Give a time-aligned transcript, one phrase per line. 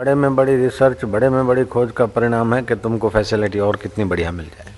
[0.00, 3.76] बड़े में बड़ी रिसर्च बड़े में बड़ी खोज का परिणाम है कि तुमको फैसिलिटी और
[3.76, 4.74] कितनी बढ़िया मिल जाए।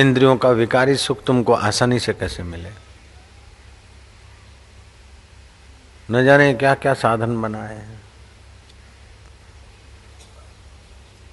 [0.00, 2.70] इंद्रियों का विकारी सुख तुमको आसानी से कैसे मिले?
[6.10, 8.00] न जाने क्या क्या साधन बनाए हैं।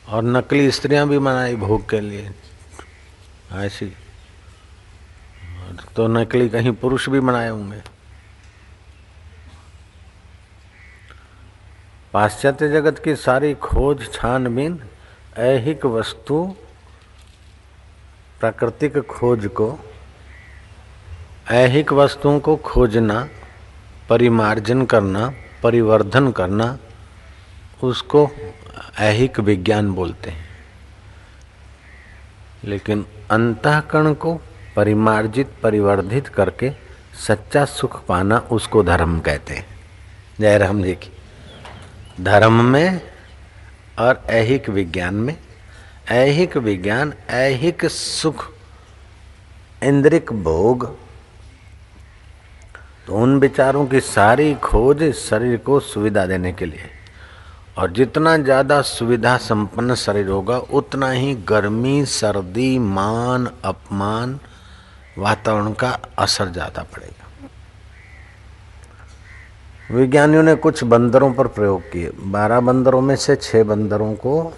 [0.10, 2.32] और नकली स्त्रियाँ भी बनाई भोग के लिए।
[3.52, 3.94] ऐसी।
[5.96, 7.93] तो नकली कहीं पुरुष भी बनाए होंगे।
[12.14, 14.80] पाश्चात्य जगत की सारी खोज, छानबीन,
[15.38, 16.56] ऐहिक वस्तु,
[18.40, 19.80] प्राकृतिक खोज को,
[21.52, 23.30] ऐहिक वस्तुओं को खोजना,
[24.10, 26.78] परिमार्जन करना, परिवर्धन करना,
[27.84, 28.30] उसको
[29.00, 30.46] ऐहिक विज्ञान बोलते हैं।
[32.64, 34.42] लेकिन अंतकरण को
[34.76, 36.72] परिमार्जित, परिवर्धित करके
[37.28, 39.68] सच्चा सुख पाना उसको धर्म कहते हैं।
[40.40, 41.13] जय राम जी की
[42.22, 43.02] धर्म में
[44.00, 45.38] और ऐहिक विज्ञान में।
[46.12, 48.50] ऐहिक विज्ञान, ऐहिक सुख,
[49.84, 50.86] इंद्रिक भोग।
[53.08, 56.90] तो उन विचारों की सारी खोज शरीर को सुविधा देने के लिए।
[57.78, 64.40] और जितना ज़्यादा सुविधा संपन्न शरीर होगा, उतना ही गर्मी, सर्दी, मान, अपमान,
[65.18, 67.23] वातावरण का असर ज़्यादा पड़ेगा।
[69.92, 74.54] विज्ञानियों ने कुछ बंदरों पर प्रयोग किए। बारह बंदरों में से छः बंदरों को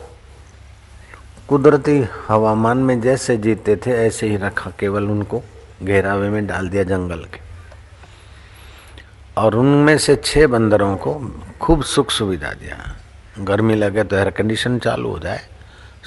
[1.47, 5.41] कुदरती हवामान में जैसे जीते थे, ऐसे ही रखा केवल उनको,
[5.83, 7.39] घेरावे में डाल दिया जंगल के।
[9.37, 11.13] और उनमें से छः बंदरों को
[11.61, 12.95] खूब सुख सुविधा दिया।
[13.39, 15.41] गर्मी लगे तो एयर कंडीशन चालू हो जाए,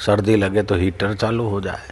[0.06, 1.90] सर्दी लगे तो हीटर चालू हो जाए।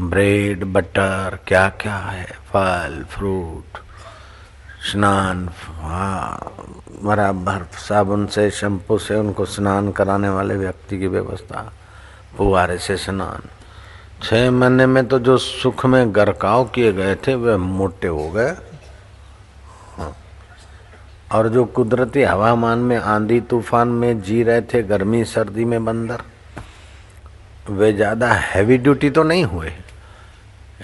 [0.00, 2.24] ब्रेड बटर क्या क्या है?
[2.24, 3.78] फल फ्रूट
[4.82, 5.44] स्नान,
[7.04, 11.70] बराबर साबुन से शैम्पू से उनको स्नान कराने वाले व्यक्ति की व्यवस्था,
[12.36, 13.48] फुहारे से स्नान।
[14.22, 18.50] छह महीने में तो जो सुख में गरकाव किए गए थे, वे मोटे हो गए।
[19.96, 20.12] हाँ।
[21.32, 26.22] और जो कुदरती हवामान में आंधी तूफ़ान में जी रहे थे, गर्मी, सर्दी में बंदर,
[27.70, 29.72] वे ज़्यादा हैवी ड्यूटी तो नहीं हुए।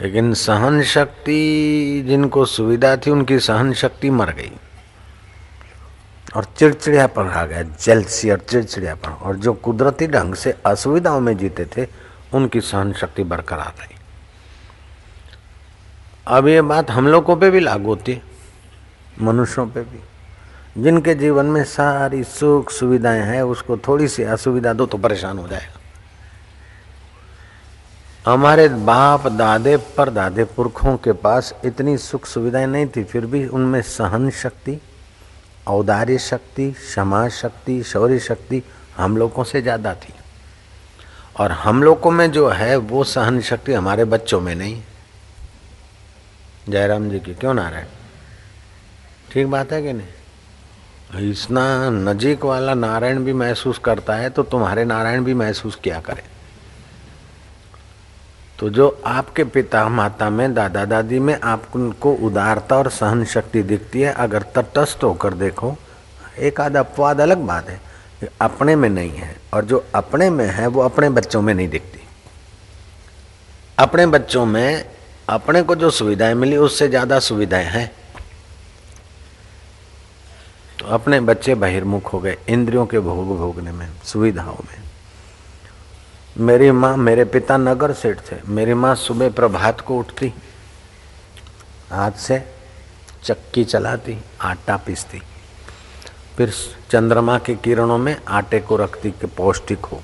[0.03, 4.53] लेकिन सहन शक्ति जिनको सुविधा थी, उनकी सहन शक्ति मर गई।
[6.37, 11.65] और चिड़चिड़ियापन आ गया, जलसी और चिड़चिड़ियापन। और जो कुदरती ढंग से असुविधाओं में जीते
[11.65, 11.87] थे,
[12.35, 13.97] उनकी सहन शक्ति बरकरार रही।
[16.27, 18.23] अब ये बात हम लोगों पे भी लागू होती है,
[19.21, 20.03] मनुष्यों पे भी।
[20.83, 25.49] जिनके जीवन में सारी सुख सुविधाएँ हैं, उसको थोड़ी सी असुविधा दो तो परेशान हो
[25.49, 25.78] जाएगा।
[28.29, 33.47] हमारे बाप दादे पर दादे पुरखों के पास इतनी सुख सुविधाएँ नहीं थी, फिर भी
[33.49, 34.77] उनमें सहन शक्ति,
[35.69, 38.63] औदार्य शक्ति, क्षमा शक्ति, शौर्य शक्ति
[38.97, 40.15] हम लोगों से ज़्यादा थी।
[41.41, 44.83] और हम लोगों में जो है वो सहन शक्ति हमारे बच्चों में नहीं।
[46.69, 47.87] जयराम जी की, क्यों नारायण?
[49.33, 51.31] ठीक बात है कि नहीं?
[51.31, 56.23] इतना नजीक वाला नारायण भी महसूस करता है तो तुम्हारे नारायण भी महसूस किया करें।
[58.59, 64.01] तो जो आपके पिता माता में, दादा दादी में आपको उदारता और सहन शक्ति दिखती
[64.01, 65.77] है, अगर तटस्थ होकर देखो,
[66.39, 67.81] एक आध अपवाद अलग बात है
[68.41, 72.01] अपने में नहीं है, और जो अपने में है, वो अपने बच्चों में नहीं दिखती।
[73.79, 74.85] अपने बच्चों में,
[75.29, 77.93] अपने को जो सुविधाएँ मिली, उससे ज़्यादा सुविधाएँ हैं।
[80.79, 84.88] तो अपने बच्चे बहिर्मुख हो गए, इंद्रियों के भोग भोगने में, सुविधाओं में।
[86.41, 90.33] मेरी माँ मेरे पिता नगर सेठ थे। मेरी माँ सुबह प्रभात को उठती,
[91.91, 92.39] हाथ से
[93.25, 95.23] चक्की चलाती, आटा पीसती।
[96.37, 96.53] फिर
[96.91, 100.01] चंद्रमा की किरणों में आटे को रखती कि पौष्टिक हो।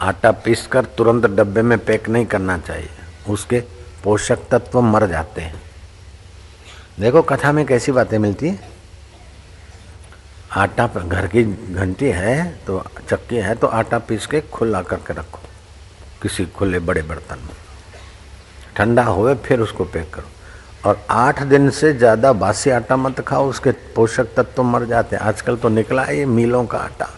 [0.00, 2.88] आटा पीसकर तुरंत डब्बे में पैक नहीं करना चाहिए।
[3.28, 3.60] उसके
[4.04, 5.62] पोषक तत्व मर जाते हैं।
[7.00, 8.71] देखो, कथा में कैसी बातें मिलती है?
[10.52, 11.42] आटा घर की
[11.74, 15.40] घंटी है तो चक्की है तो आटा पीस के खुला करके रखो।
[16.22, 17.54] किसी खुले बड़े बर्तन में।
[18.76, 20.28] ठंडा हुए फिर उसको पैक करो।
[20.84, 25.16] और आठ दिन से ज़्यादा बासी आटा मत खाओ, उसके पोषक तत्व तो मर जाते
[25.16, 27.08] हैं। आजकल तो निकला है ये मीलों का आटा।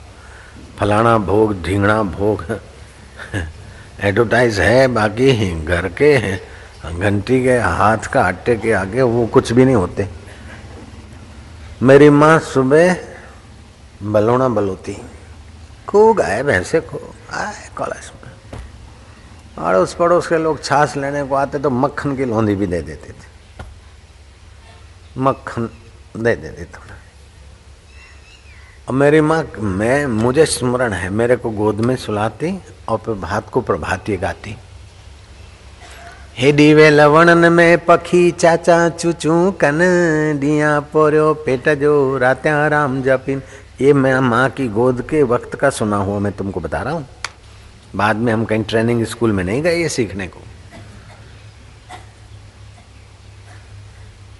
[0.78, 2.44] फलाना भोग ढींगना भोग,
[4.00, 6.36] एडवर्टाइज है, बाकी घर के
[6.92, 10.08] घंटी के हाथ का आटे के आगे वो कुछ भी नहीं होते।
[11.82, 12.96] मेरी माँ सुबह
[14.04, 14.96] बलोना बलोती
[15.88, 18.32] खूब गाय भैंसे को आए कलश में।
[19.66, 23.12] अड़ोस पड़ोस के लोग छाछ लेने को आते तो मक्खन की लोंदी भी दे देते
[23.12, 23.32] थे।
[25.18, 25.68] मक्खन
[26.16, 26.94] दे देते थोड़ा।
[28.88, 33.60] और मेरी माँ, मैं, मुझे स्मरण है, मेरे को गोद में सुलाती और प्रभात को
[33.60, 34.56] प्रभाती गाती।
[36.36, 39.78] हेडी वे लवणन में पखी चाचा चूचू कन
[40.40, 43.42] डिया पोरियो पेट जो रात्या राम जपिन।
[43.80, 47.06] ये मैं माँ की गोद के वक्त का सुना हुआ मैं तुमको बता रहा हूँ।
[47.96, 50.40] बाद में हम कहीं ट्रेनिंग स्कूल में नहीं गए ये सीखने को।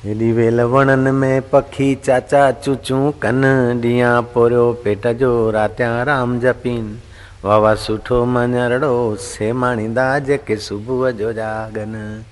[0.05, 3.45] हेॾी वेल वणनि में पखी, चाचा, चूचूं, कन
[3.85, 6.99] ॾींहुं पोरियो पेट जो रातिया राम, जपीन
[7.45, 12.25] वाह वाह सुठो मञरड़ो सेमाणींदा जेके, सुबुह जो जागन।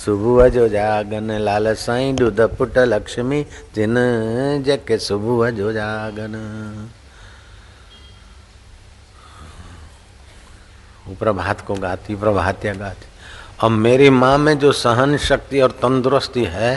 [0.00, 3.42] सुबुह जो जागन लाल साईं ॾुध पुट लक्ष्मी,
[3.74, 3.94] जिन
[4.64, 6.34] जेके सुबुह जो जागन।
[11.18, 13.06] प्रभात को गाती, प्रभातिया गाती।
[13.62, 16.74] अब मेरी माँ में जो सहन शक्ति और तंदुरुस्ती है,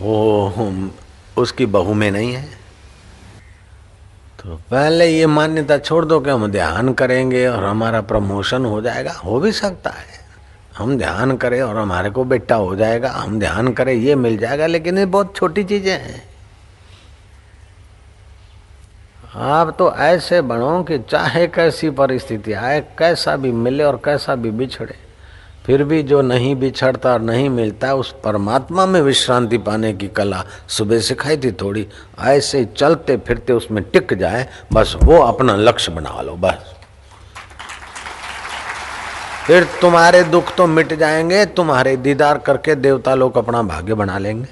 [0.00, 0.90] वो
[1.38, 2.44] उसकी बहू में नहीं है।
[4.38, 9.12] तो पहले ये मान्यता छोड़ दो कि हम ध्यान करेंगे और हमारा प्रमोशन हो जाएगा,
[9.14, 10.07] हो भी सकता है।
[10.78, 14.66] हम ध्यान करें और हमारे को बेटा हो जाएगा, हम ध्यान करें, ये मिल जाएगा,
[14.66, 16.22] लेकिन ये बहुत छोटी चीज़ें हैं।
[19.34, 24.50] आप तो ऐसे बनो कि चाहे कैसी परिस्थिति आए, कैसा भी मिले और कैसा भी
[24.52, 24.94] बिछड़े,
[25.66, 30.44] फिर भी जो नहीं बिछड़ता और नहीं मिलता, उस परमात्मा में विश्रांति पाने की कला
[30.68, 31.86] सुबह सिखाई थी थोड़ी,
[32.20, 36.74] ऐसे चलते फिरते उसमें टिक जाए, बस वो अपना लक्ष्य बना लो, बस।
[39.48, 44.48] फिर तुम्हारे दुख तो मिट जाएँगे, तुम्हारे दीदार करके देवता लोग अपना भाग्य बना लेंगे।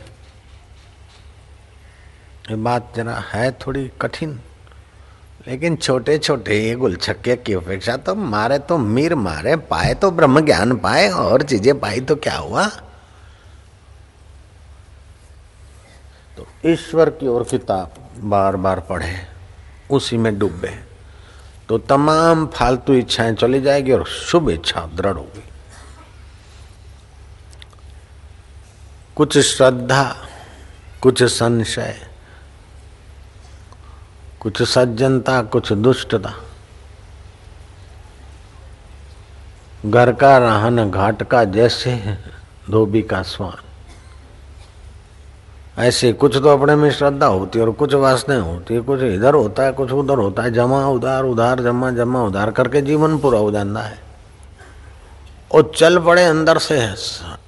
[2.50, 4.32] ये बात जरा है थोड़ी कठिन,
[5.48, 10.40] लेकिन छोटे छोटे ये गुलछक्के की अपेक्षा तो मारे तो मीर मारे, पाए तो ब्रह्म
[10.40, 12.66] ज्ञान पाए, और चीज़ें पाई तो क्या हुआ?
[16.36, 19.14] तो ईश्वर की ओर किताब बार बार पढ़े,
[19.90, 20.85] उसी में डूबे।
[21.68, 25.44] तो तमाम फालतू इच्छाएँ चली जाएगी और शुभ इच्छा दृढ़ होगी।
[29.16, 30.16] कुछ श्रद्धा,
[31.02, 32.08] कुछ संशय,
[34.40, 36.34] कुछ सज्जनता, कुछ दुष्टता।
[39.86, 42.18] घर का रहन घाट का जैसे
[42.70, 43.65] धोबी का स्वान।
[45.76, 49.34] ऐसे कुछ तो अपने में श्रद्धा होती है और कुछ वासनाएँ होती है। कुछ इधर
[49.34, 53.38] होता है, कुछ उधर होता है। जमा, उधार उधार, जमा जमा, उधार करके जीवन पूरा
[53.38, 53.98] हो जाता है।
[55.54, 56.78] और चल पड़े अंदर से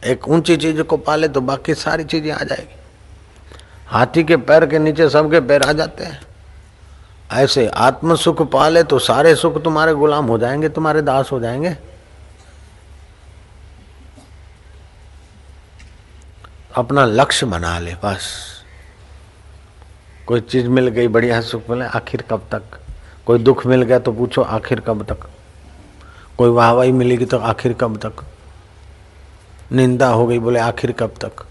[0.06, 2.76] एक ऊँची चीज़ को पाले तो बाकी सारी चीज़ें आ जाएगी।
[3.86, 6.20] हाथी के पैर के नीचे सबके पैर आ जाते हैं।
[7.32, 11.76] ऐसे आत्म सुख पाले तो सारे सुख तुम्हारे गुलाम हो जाएँगे, तुम्हारे दास हो जाएँगे।
[16.78, 18.48] अपना लक्ष्य बना ले, बस।
[20.26, 22.62] कोई चीज़ मिल गई, बढ़िया सुख मिले, आखिर कब तक?
[23.26, 25.18] कोई दुख मिल गया तो पूछो, आखिर कब तक?
[26.38, 28.24] कोई वाहवाही मिलेगी तो आखिर कब तक?
[29.72, 31.46] निंदा हो गई, बोले, आखिर कब तक?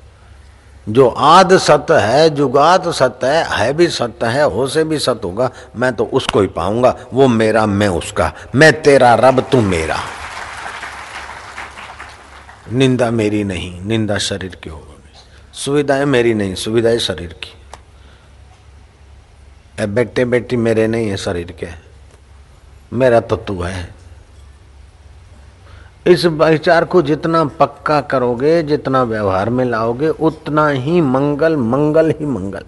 [0.89, 5.21] जो आद सत्य है जुगात सत्य है है भी सत्य है, हो से भी सत्य
[5.23, 9.97] होगा, मैं तो उसको ही पाऊँगा, वो मेरा, मैं उसका, मैं तेरा रब, तू मेरा।
[12.71, 14.86] निंदा मेरी नहीं, निंदा शरीर की होगी।
[15.57, 17.53] सुविधाएँ मेरी नहीं, सुविधाएँ शरीर की।
[19.85, 21.67] बेटे बेटी मेरे नहीं है शरीर के।
[22.93, 23.93] मेरा तो तू है।
[26.07, 32.25] इस विचार को जितना पक्का करोगे, जितना व्यवहार में लाओगे, उतना ही मंगल मंगल ही
[32.25, 32.63] मंगल।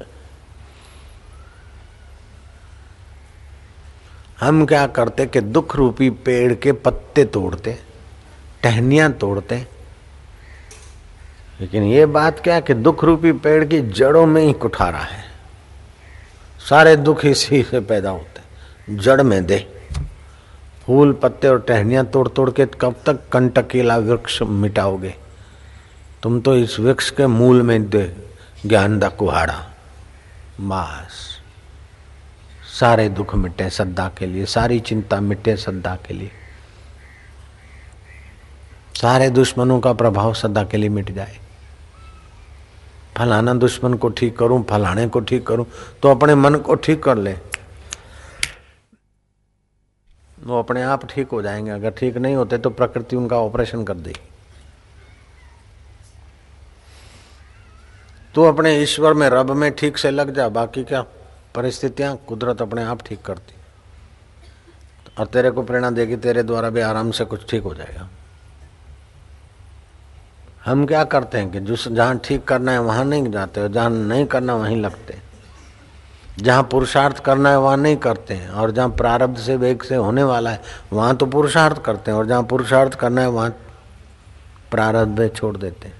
[4.42, 7.78] हम क्या करते कि दुख रूपी पेड़ के पत्ते तोड़ते,
[8.64, 9.79] टहनियाँ तोड़ते
[11.62, 15.24] लेकिन ये बात क्या कि दुख रूपी पेड़ की जड़ों में ही कुठारा है।
[16.70, 18.40] सारे दुख इसी से पैदा होते
[18.96, 19.68] जड़ में दे।
[20.86, 25.16] फूल, पत्ते और टहनियाँ तोड़ तोड़ के कब तक कंटकीला वृक्ष मिटाओगे?
[26.24, 28.16] तुम तो इस वृक्ष के मूल में दे
[28.66, 29.66] ज्ञान दा कुहाड़ा।
[30.62, 31.42] बस।
[32.80, 36.32] सारे दुख मिटे श्रद्धा के लिए, सारी चिंता मिटे श्रद्धा के लिए।
[39.02, 41.38] सारे दुश्मनों का प्रभाव सदा के लिए मिट जाए।
[43.20, 45.66] फलाना दुश्मन को ठीक करूँ, फलाने को ठीक करूँ
[46.04, 47.36] तो अपने मन को ठीक कर ले।
[50.40, 53.94] वो अपने आप ठीक हो जाएँगे। अगर ठीक नहीं होते तो प्रकृति उनका ऑपरेशन कर
[53.96, 54.28] देगी।
[58.36, 61.02] तू अपने ईश्वर में, रब में ठीक से लग जा, बाकी क्या
[61.56, 62.16] परिस्थितियाँ?
[62.28, 63.54] कुदरत अपने आप ठीक करती।
[65.20, 68.10] और तेरे को प्रेरणा देगी, तेरे द्वारा भी आराम से कुछ ठीक हो जाएगा।
[70.70, 73.90] हम क्या करते हैं कि जिस जहाँ ठीक करना है वहाँ नहीं जाते और जहाँ
[73.90, 75.18] नहीं करना वहीं लगते
[76.40, 80.24] जहाँ पुरुषार्थ करना है वहाँ नहीं करते हैं, और जहाँ प्रारब्ध से वेग से होने
[80.24, 80.62] वाला है,
[80.94, 83.50] वहाँ तो पुरुषार्थ करते हैं, और जहाँ पुरुषार्थ करना है वहाँ
[84.72, 85.96] प्रारब्ध छोड़ देते हैं।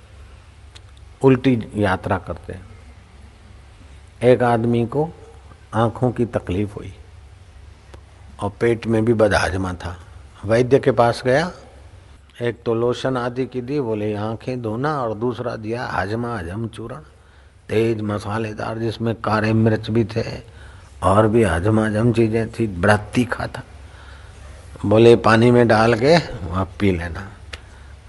[1.22, 2.68] उल्टी यात्रा करते हैं।
[4.24, 5.10] एक आदमी को
[5.74, 6.94] आँखों की तकलीफ़ हुई,
[8.44, 9.96] और पेट में भी बदहाजमा था।
[10.46, 11.52] वैद्य के पास गया
[12.42, 17.02] एक तो लोशन आदि की दी, बोले, आँखें धोना और दूसरा दिया हजमा हजम चूरण।
[17.70, 20.24] तेज मसालेदार, जिसमें कारे मिर्च भी थे
[21.04, 23.64] और भी हजमा हजम चीज़ें थी, बड़ा तीखा था।
[24.86, 27.28] बोले, पानी में डाल के आप पी लेना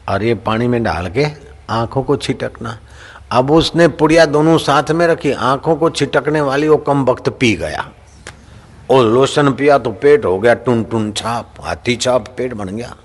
[0.09, 1.27] और ये पानी में डाल के
[1.71, 2.79] आँखों को छिटकना।
[3.33, 7.55] अब उसने पुड़िया दोनों साथ में रखी, आँखों को छिटकने वाली वो कम वक्त पी
[7.57, 7.91] गया।
[8.91, 12.97] और लोशन पिया तो पेट हो गया टुन टुन छाप, हाथी छाप, पेट बन गया।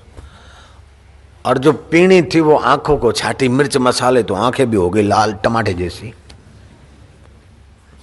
[1.46, 5.02] और जो पीणी थी वो आँखों को छाटी, मिर्च मसाले तो आँखें भी हो गई
[5.02, 6.14] लाल टमाटे जैसी।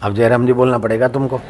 [0.03, 1.41] अब जयराम जी बोलना पड़ेगा तुमको।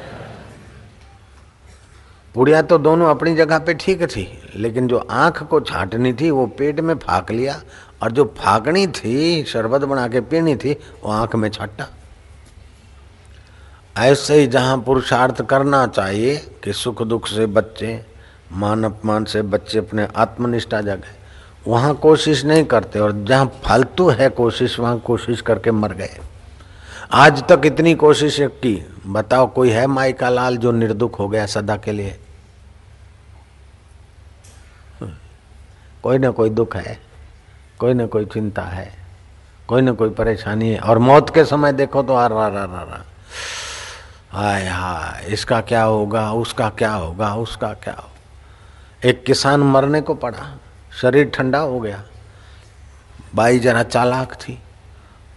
[2.35, 6.47] पुड़िया तो दोनों अपनी जगह पे ठीक थी, लेकिन जो आँख को छाटनी थी, वो
[6.59, 7.61] पेट में फाक लिया,
[8.03, 10.73] और जो फाकनी थी, शरबत बना के पीनी थी,
[11.05, 11.89] वो आँख में छाटा।
[13.99, 18.01] ऐसे ही जहाँ पुरुषार्थ करना चाहिए कि सुख दुख से बच्चे
[18.53, 21.22] मान अपमान से बच्चे अपने आत्मनिष्ठा जगह
[21.67, 26.19] वहाँ कोशिश नहीं करते और जहाँ फालतू है कोशिश, वहाँ कोशिश करके मर गए।
[27.13, 28.75] आज तक इतनी कोशिश की,
[29.07, 32.19] बताओ कोई है माई का लाल जो निर्दुख हो गया सदा के लिए?
[36.03, 36.99] कोई ना कोई दुख है,
[37.79, 38.93] कोई ना कोई चिंता है,
[39.69, 43.05] कोई ना कोई परेशानी है। और मौत के समय देखो तो आ रहा रहा रहा
[44.33, 48.11] हाय हाय, इसका क्या होगा, उसका क्या होगा, उसका क्या हो
[49.05, 50.49] एक किसान मरने को पड़ा।
[51.01, 52.03] शरीर ठंडा हो गया।
[53.35, 54.59] बाई जरा चालाक थी।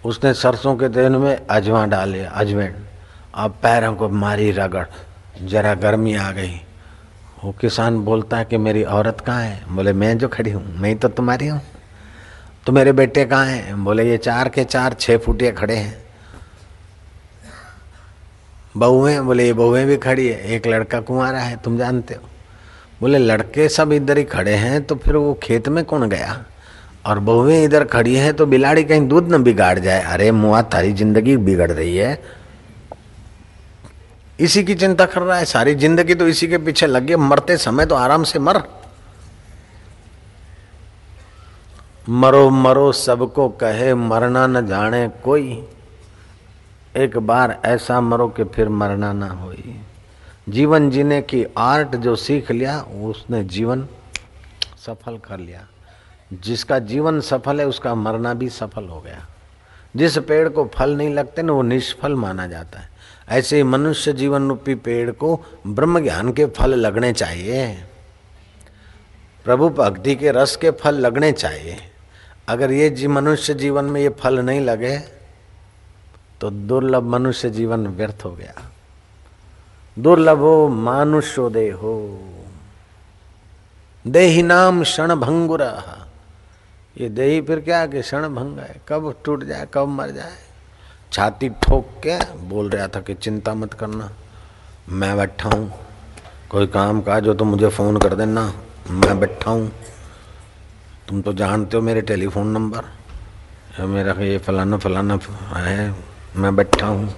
[0.06, 2.76] उसने सरसों के तेल में अजवा डाले अजवैन
[3.36, 4.86] अब पैरों को मारी रगड़।
[5.42, 6.62] जरा गर्मी आ गई।
[7.44, 9.66] वो किसान बोलता है कि मेरी औरत कहाँ है?
[9.70, 11.62] बोले, मैं जो खड़ी हूँ, मैं ही तो तुम्हारी हूँ।
[12.66, 13.84] तो मेरे बेटे कहाँ हैं?
[13.84, 16.06] बोले, ये चार के चार छः फुटिया खड़े हैं।
[18.78, 19.20] बहुएँ?
[19.20, 22.22] बोले, ये बहुएँ भी खड़ी है। एक लड़का कुंवारा है, तुम जानते हो?
[23.02, 26.44] बोले, लड़के सब इधर ही खड़े हैं तो फिर वो खेत में कौन गया?
[27.06, 30.94] और बहुएँ इधर खड़ी है तो बिलाड़ी कहीं दूध न बिगाड़ जाए। अरे, मुआ तारी
[30.94, 32.20] ज़िंदगी बिगड़ रही है।
[34.40, 37.86] इसी की चिंता कर रहा है, सारी ज़िंदगी तो इसी के पीछे लगे मरते समय
[37.86, 38.62] तो आराम से मर।
[42.10, 45.64] मरो मरो, सबको कहे, मरना न जाने कोई।
[46.96, 49.52] एक बार ऐसा मरो कि फिर मरना ना हो
[50.50, 53.88] जीवन जीने की आर्ट जो सीख लिया, उसने जीवन
[54.78, 55.68] सफल कर लिया।
[56.34, 59.28] जिसका जीवन सफल है, उसका मरना भी सफल हो गया।
[59.96, 62.90] जिस पेड़ को फल नहीं लगते ना, वो निष्फल माना जाता है।
[63.30, 67.76] ऐसे ही मनुष्य जीवन रूपी पेड़ को ब्रह्म ज्ञान के फल लगने चाहिए।
[69.46, 71.78] प्रभु भक्ति के रस के फल लगने चाहिए।
[72.48, 74.98] अगर ये जी मनुष्य जीवन में ये फल नहीं लगे
[76.42, 78.72] तो दुर्लभ मनुष्य जीवन व्यर्थ हो गया।
[79.98, 81.94] दुर्लभो मानुष्यो देहो।
[84.06, 85.62] देही नाम क्षण भंगुर
[86.96, 88.76] ये देही फिर क्या कि क्षण भंग है?
[88.90, 90.38] कब टूट जाए, कब मर जाए?
[91.12, 94.10] छाती ठोक के बोल रहा था कि चिंता मत करना,
[94.90, 95.72] मैं बैठा हूँ।
[96.50, 98.44] कोई काम का जो तो मुझे फ़ोन कर देना,
[98.92, 99.72] मैं बैठा हूँ।
[101.08, 105.20] तुम तो जानते हो मेरे टेलीफोन नंबर मेरा ये फलाना फलाना
[105.56, 105.94] है,
[106.36, 107.10] मैं बैठा हूँ।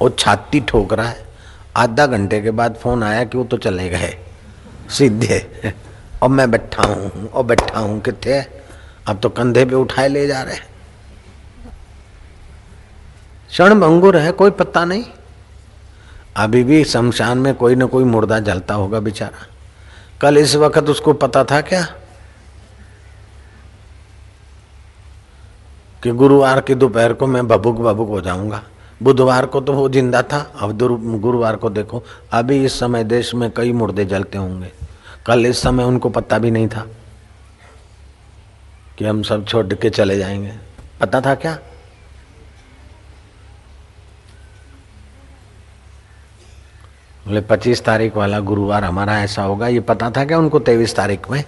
[0.00, 1.33] वो छाती ठोक रहा है।
[1.76, 4.18] आधा घंटे के बाद फ़ोन आया कि वो तो चले गए।
[4.90, 5.74] सीधे।
[6.22, 8.46] और मैं बैठा हूँ और बैठा हूँ, कितने?
[9.06, 10.56] अब तो कंधे पे उठाए ले जा रहे
[13.48, 15.04] क्षण भंगुर है, कोई पता नहीं।
[16.36, 19.46] अभी भी शमशान में कोई ना कोई मुर्दा जलता होगा बेचारा।
[20.20, 21.82] कल इस वक्त उसको पता था क्या?
[26.02, 28.62] कि गुरुवार की दोपहर को मैं बबुक बबुक हो जाऊँगा।
[29.02, 30.78] बुधवार को तो वो ज़िंदा था। अब
[31.20, 34.70] गुरुवार को देखो, अभी इस समय देश में कई मुर्दे जलते होंगे।
[35.26, 36.86] कल इस समय उनको पता भी नहीं था
[38.98, 40.52] कि हम सब छोड़ के चले जाएँगे।
[41.00, 41.58] पता था क्या?
[47.26, 51.30] बोले, पच्चीस तारीख वाला गुरुवार हमारा ऐसा होगा, ये पता था क्या उनको तेईस तारीख
[51.30, 51.44] में?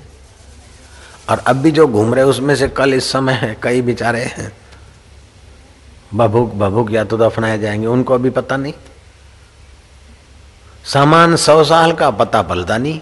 [1.30, 4.52] और अब भी जो घूम रहे उसमें से कल इस समय कई बेचारे हैं।
[6.16, 8.72] बभुक बभुक या तो दफनाए जाएँगे, उनको अभी पता नहीं।
[10.84, 13.00] सामान सौ साल का पता पलता नहीं।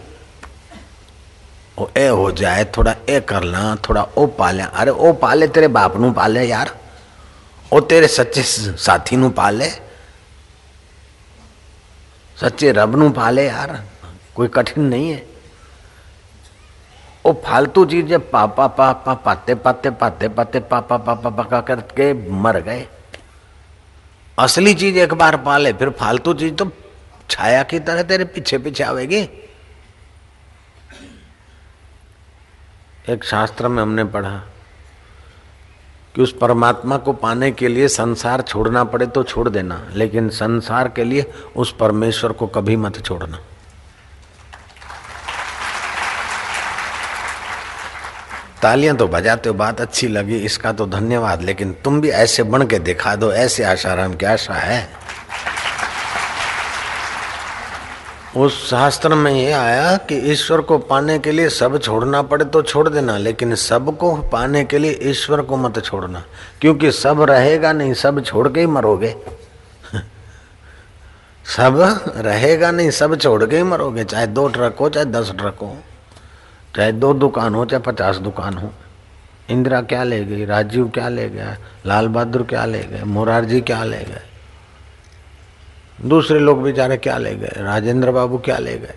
[1.78, 5.68] ओ, ए हो जाए, थोड़ा ए कर ला, थोड़ा ओ पाले। अरे, ओ पाले, तेरे
[5.68, 6.76] बाप नु पाले यार।
[7.72, 8.42] ओ तेरे सच्चे
[8.76, 9.70] साथी नु पाले।
[12.40, 13.84] सच्चे रब नु पाले यार।
[14.34, 15.26] कोई कठिन नहीं है।
[17.26, 22.88] वो फालतू चीज़ें पापा पापा पाते पाते पाते पाते, पापा पापा पका करके मर गए।
[24.38, 26.70] असली चीज़ एक बार पाले, फिर फालतू चीज़ तो
[27.30, 29.20] छाया की तरह तेरे पीछे पीछे आवेगी।
[33.08, 34.36] एक शास्त्र में हमने पढ़ा
[36.14, 40.88] कि उस परमात्मा को पाने के लिए संसार छोड़ना पड़े तो छोड़ देना, लेकिन संसार
[40.88, 43.38] के लिए उस परमेश्वर को कभी मत छोड़ना।
[48.64, 52.66] तालियाँ तो बजाते हो, बात अच्छी लगी, इसका तो धन्यवाद, लेकिन तुम भी ऐसे बन
[52.66, 54.88] के दिखा दो, ऐसे आशाराम की आशा है।
[58.36, 62.62] उस शास्त्र में ये आया कि ईश्वर को पाने के लिए सब छोड़ना पड़े तो
[62.62, 66.24] छोड़ देना, लेकिन सबको पाने के लिए ईश्वर को मत छोड़ना,
[66.60, 69.14] क्योंकि सब रहेगा नहीं, सब छोड़ के ही मरोगे।
[71.56, 75.58] सब रहेगा नहीं, सब छोड़ के ही मरोगे, चाहे दो ट्रक हो, चाहे दस ट्रक
[75.62, 75.76] हो।
[76.74, 78.72] चाहे दो दुकान हो, चाहे पचास दुकान हो।
[79.50, 83.82] इंदिरा क्या ले गई, राजीव क्या ले गया, लाल बहादुर क्या ले गए, मोरारजी क्या
[83.84, 84.22] ले गए?
[86.00, 87.52] दूसरे लोग बेचारे क्या ले गए?
[87.56, 88.94] राजेंद्र बाबू क्या ले गए?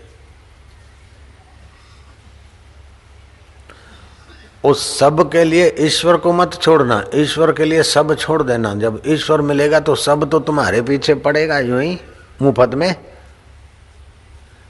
[4.63, 9.01] उस सब के लिए ईश्वर को मत छोड़ना, ईश्वर के लिए सब छोड़ देना। जब
[9.07, 11.97] ईश्वर मिलेगा तो सब तो तुम्हारे पीछे पड़ेगा यूँ ही
[12.41, 12.95] मुफ़्त में।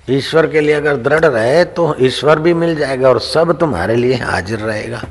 [0.10, 4.16] ईश्वर के लिए अगर दृढ़ रहे तो ईश्वर भी मिल जाएगा और सब तुम्हारे लिए
[4.16, 5.02] हाजिर रहेगा।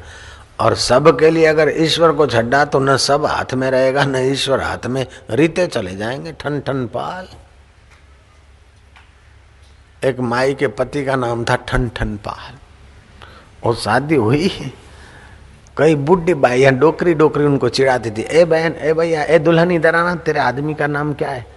[0.60, 4.16] और सब के लिए अगर ईश्वर को छड्डा तो न सब हाथ में रहेगा, न
[4.16, 7.28] ईश्वर हाथ में रीते चले जाएँगे ठन ठन पाल।
[10.08, 12.58] एक माई के पति का नाम था ठन ठन पाल।
[13.64, 14.72] और शादी हुई।
[15.76, 19.94] कई बुढ़ी बाइया डोकरी डोकरी उनको चिढ़ाती थी, ए बहन, ए भैया, ए दुल्हन इधर
[19.94, 21.55] आना, तेरे आदमी का नाम क्या है?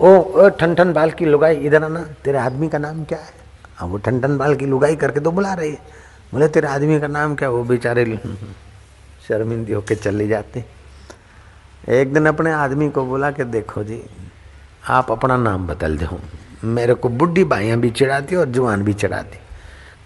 [0.00, 3.32] ओ, ठन ठन बाल की लुगाई इधर आना तेरे आदमी का नाम क्या है?
[3.80, 5.78] अब वो ठन ठन बाल की लुगाई करके तो बुला रही है।
[6.32, 8.04] बोले तेरे आदमी का नाम क्या वो बेचारे
[9.28, 10.64] शर्मिंदी होके चले जाते।
[11.88, 14.02] एक दिन अपने आदमी को बोला कि देखो जी
[14.88, 16.20] आप अपना नाम बदल दो।
[16.64, 19.38] मेरे को बुढ़ी बाइयाँ भी चिढ़ाती और जवान भी चिढ़ाती।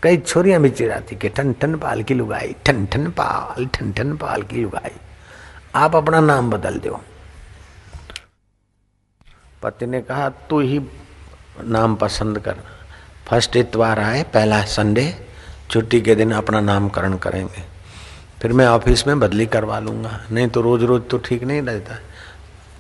[0.03, 4.17] कई छोरियाँ भी चिढ़ाती कि ठन ठन पाल की लुगाई ठन ठन पाल ठन ठन
[4.17, 4.93] पाल की लुगाई।
[5.75, 7.01] आप अपना नाम बदल दो।
[9.63, 10.81] पति ने कहा, तू ही
[11.65, 12.57] नाम पसंद कर।
[13.27, 15.27] फ़र्स्ट इतवार आए, पहला संडे,
[15.71, 17.63] छुट्टी के दिन अपना नामकरण करेंगे।
[18.43, 21.99] फिर मैं ऑफ़िस में बदली करवा लूँगा। नहीं तो रोज़ रोज़ तो ठीक नहीं रहता।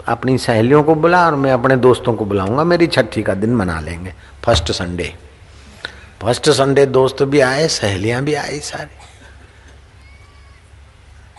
[0.08, 3.80] अपनी सहेलियों को बुला और मैं अपने दोस्तों को बुलाऊँगा। मेरी छठी का दिन मना
[3.80, 4.14] लेंगे।
[4.44, 5.14] First Sunday.
[6.22, 8.98] फ़र्स्ट संडे दोस्त भी आए, सहेलियाँ भी आई सारी।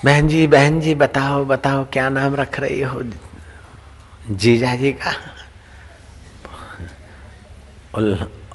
[0.06, 3.04] बहन जी बहन जी, बताओ बताओ, क्या नाम रख रही हो?
[4.30, 5.14] जीजा जी का।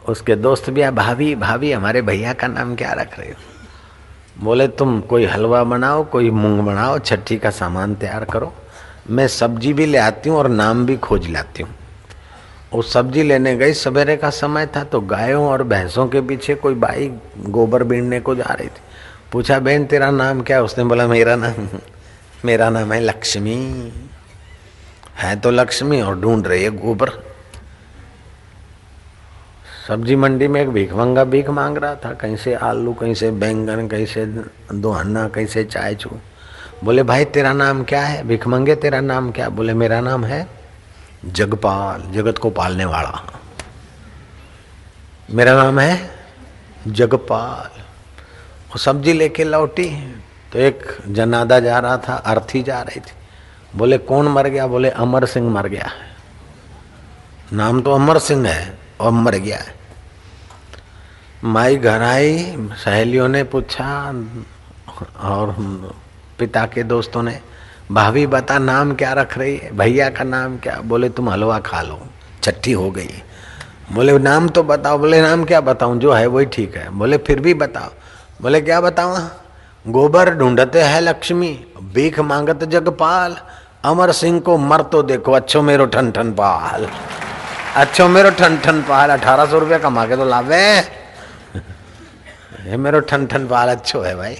[0.09, 3.35] उसके दोस्त भी भाभी भाभी, हमारे भैया का नाम क्या रख रहे हो?
[4.39, 8.53] बोले, तुम कोई हलवा बनाओ, कोई मूंग बनाओ, छठी का सामान तैयार करो।
[9.11, 11.75] मैं सब्ज़ी भी ले आती हूँ और नाम भी खोज लाती हूँ।
[12.73, 16.75] वो सब्ज़ी लेने गई, सवेरे का समय था तो गायों और भैंसों के पीछे कोई
[16.75, 18.81] बाई गोबर बीनने को जा रही थी।
[19.33, 20.63] पूछा, बहन, तेरा नाम क्या?
[20.63, 21.69] उसने बोला, मेरा नाम
[22.45, 23.93] मेरा नाम है लक्ष्मी।
[25.17, 27.11] है तो लक्ष्मी और ढूंढ रही है गोबर।
[29.89, 33.87] सब्ज़ी मंडी में एक भिखमंगा भीख मांग रहा था, कहीं से आलू, कहीं से बैंगन,
[33.89, 34.25] कहीं से
[34.75, 36.11] दोहना कहीं से चाय चू
[36.85, 38.23] बोले, भाई, तेरा नाम क्या है?
[38.29, 39.49] भिखमंगे, तेरा नाम क्या?
[39.49, 40.47] बोले, मेरा नाम है
[41.27, 43.23] जगपाल, जगत को पालने वाला।
[45.31, 46.11] मेरा नाम है
[46.89, 47.81] जगपाल।
[48.71, 49.89] वो सब्ज़ी लेके लौटी
[50.53, 53.13] तो एक जनादा जा रहा था अर्थी जा रही थी।
[53.77, 54.67] बोले, कौन मर गया?
[54.67, 55.91] बोले, अमर सिंह मर गया
[57.53, 59.75] नाम तो अमर सिंह है और मर गया है।
[61.45, 63.89] माई घर आई सहेलियों ने पूछा,
[65.21, 65.55] और
[66.39, 67.39] पिता के दोस्तों ने,
[67.93, 69.71] भाभी बता, नाम क्या रख रही है?
[69.77, 70.81] भैया का नाम क्या?
[70.85, 72.01] बोले, तुम हलवा खा लो
[72.43, 73.23] छठी हो गई।
[73.93, 75.99] बोले, नाम तो बताओ। बोले, नाम क्या बताऊँ?
[75.99, 77.91] जो है वही ठीक है। बोले, फिर भी बताओ।
[78.43, 79.17] बोले, क्या बताओ
[79.87, 81.49] गोबर ढूंढते है लक्ष्मी,
[81.95, 83.37] भीख मांगत जगपाल
[83.87, 86.89] अमर सिंह को मर तो देखो, अच्छो मेरो ठन ठन पाल।
[87.77, 90.79] अच्छो मेरो ठन ठन पाल, अठारह सौ रुपया कमा के तो लावे।
[92.67, 94.39] ये मेरो ठन ठन पाल अच्छो है भाई।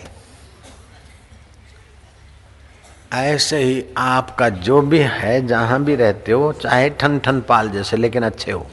[3.15, 7.97] ऐसे ही आपका जो भी है, जहाँ भी रहते हो, चाहे ठन ठन पाल जैसे,
[7.97, 8.67] लेकिन अच्छे हो।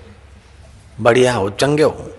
[1.01, 2.11] बढ़िया हो, चंगे हो।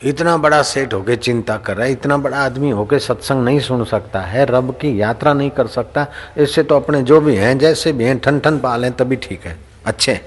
[0.00, 3.84] इतना बड़ा सेठ होके चिंता कर रहा है, इतना बड़ा आदमी होके सत्संग नहीं सुन
[3.84, 6.06] सकता है, रब की यात्रा नहीं कर सकता,
[6.38, 9.46] इससे तो अपने जो भी हैं, जैसे भी हैं ठन ठन पाल हैं, तभी ठीक
[9.46, 9.56] है,
[9.86, 10.20] अच्छे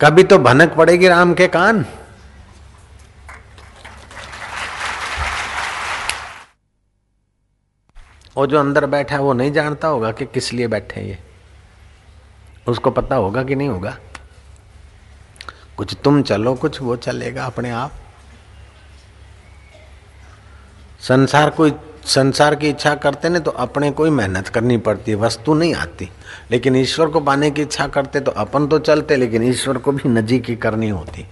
[0.00, 1.84] कभी तो भनक पड़ेगी राम के कान।
[8.36, 11.18] वो जो अंदर बैठा है, वो नहीं जानता होगा कि किस लिए बैठे ये।
[12.68, 13.96] उसको पता होगा कि नहीं होगा?
[15.76, 17.92] कुछ तुम चलो, कुछ वो चलेगा अपने आप।
[21.04, 21.68] संसार को
[22.06, 25.74] संसार की इच्छा करते ना तो अपने को ही मेहनत करनी पड़ती है, वस्तु नहीं
[25.74, 26.08] आती।
[26.50, 30.08] लेकिन ईश्वर को पाने की इच्छा करते तो अपन तो चलते, लेकिन ईश्वर को भी
[30.08, 31.26] नजीक ही करनी होती।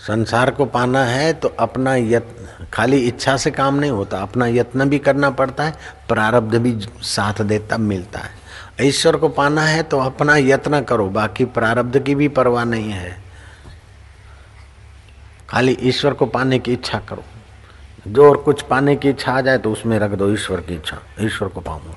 [0.00, 4.88] संसार को पाना है तो अपना यत्न खाली इच्छा से काम नहीं होता, अपना यत्न
[4.88, 5.74] भी करना पड़ता है,
[6.08, 11.44] प्रारब्ध भी साथ देता, मिलता है। ईश्वर को पाना है तो अपना यत्न करो, बाकी
[11.46, 13.27] प्रारब्ध की भी परवाह नहीं है।
[15.48, 17.24] खाली ईश्वर को पाने की इच्छा करो।
[18.06, 20.98] जो और कुछ पाने की इच्छा आ जाए तो उसमें रख दो ईश्वर की इच्छा,
[21.20, 21.96] ईश्वर को पाऊँगा।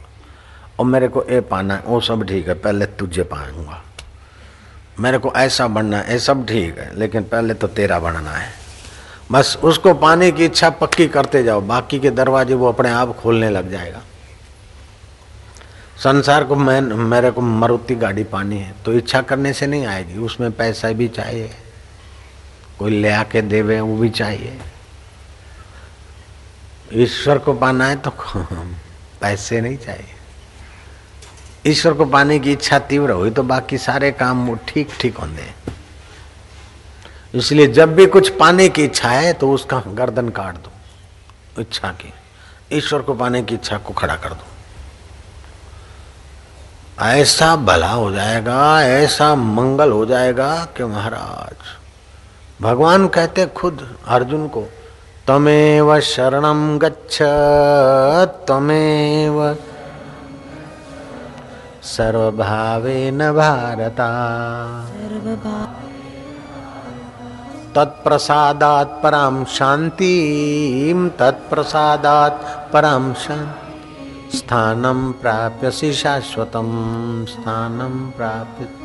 [0.79, 3.81] और मेरे को ये पाना है, वो सब ठीक है, पहले तुझे पाऊँगा।
[4.99, 8.49] मेरे को ऐसा बनना है सब ठीक है, लेकिन पहले तो तेरा बनना है।
[9.31, 13.49] बस उसको पाने की इच्छा पक्की करते जाओ, बाकी के दरवाजे वो अपने आप खोलने
[13.49, 14.01] लग जाएगा।
[15.97, 20.19] संसार को मैं, मेरे को मारुति गाड़ी पानी है तो इच्छा करने से नहीं आएगी,
[20.19, 21.49] उसमें पैसा भी चाहिए।
[22.81, 24.59] कोई ले आके देवे, वो भी चाहिए।
[26.93, 28.11] ईश्वर को पाना है तो
[29.21, 30.15] पैसे नहीं चाहिए।
[31.65, 35.45] ईश्वर को पाने की इच्छा तीव्र हुई तो बाकी सारे काम वो ठीक ठीक होंगे।
[37.33, 40.71] इसलिए जब भी कुछ पाने की इच्छा है तो उसका गर्दन काट दो,
[41.61, 42.13] इच्छा की।
[42.71, 44.45] ईश्वर को पाने की इच्छा को खड़ा कर दो।
[47.01, 51.55] ऐसा भला हो जाएगा, ऐसा मंगल हो जाएगा कि महाराज
[52.61, 54.61] भगवान कहते खुद अर्जुन को,
[55.27, 57.21] तमेव शरणम गच्छ,
[58.47, 59.57] तमेव
[61.83, 64.09] सर्वभावेन भारता।
[67.75, 70.13] तत्प्रसादात् पराम शांति
[71.19, 76.69] तत्प्रसादात् पराम शांति स्थानम प्राप्यसी शाश्वतम
[77.29, 78.80] स्थानम प्राप्य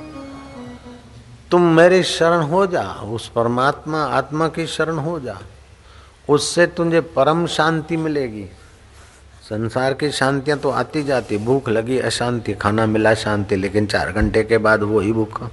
[1.51, 5.39] तुम मेरी शरण हो जा, उस परमात्मा, आत्मा की शरण हो जा।
[6.29, 8.45] उससे तुझे परम शांति मिलेगी।
[9.43, 14.43] संसार की शांतियाँ तो आती जाती, भूख लगी, अशांति, खाना मिला शांति, लेकिन चार घंटे
[14.43, 15.51] के बाद वो ही भूख।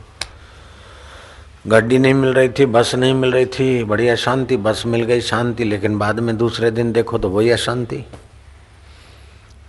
[1.68, 5.22] गड्डी नहीं मिल रही थी, बस नहीं मिल रही थी, बड़ी अशांति, बस मिल गई
[5.22, 8.06] शांति, लेकिन बाद में दूसरे दिन देखो तो वही अशांति।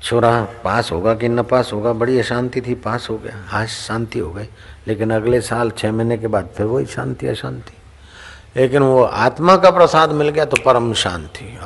[0.05, 4.19] छोरा पास होगा कि न पास होगा, बड़ी अशांति थी, पास हो गया। आज शांति
[4.19, 4.49] हो गई।
[4.88, 7.73] लेकिन अगले साल छः महीने के बाद फिर वही शांति, अशांति।
[8.61, 11.59] लेकिन वो आत्मा का प्रसाद मिल गया तो परम शांति।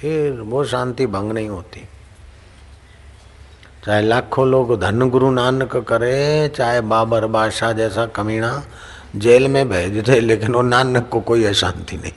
[0.00, 1.88] फिर वो शांति भंग नहीं होती।
[3.86, 8.62] चाहे लाखों लोग धन गुरु नानक करे, चाहे बाबर बादशाह जैसा कमीना
[9.16, 12.12] जेल में भेज दे, लेकिन वो नानक को कोई अशांति नहीं।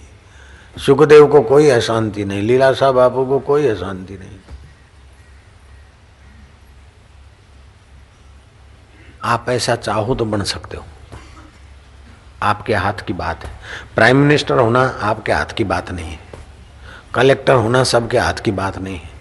[0.85, 4.42] सुखदेव को कोई अशांति नहीं, लीला लीलाशाह बाबू को कोई अशांति नहीं।
[9.23, 10.85] आप ऐसा चाहो तो बन सकते हो।
[12.43, 13.51] आपके हाथ की बात है।
[13.95, 16.19] प्राइम मिनिस्टर होना आपके हाथ की बात नहीं है।
[17.15, 19.11] कलेक्टर होना सबके हाथ की बात नहीं है।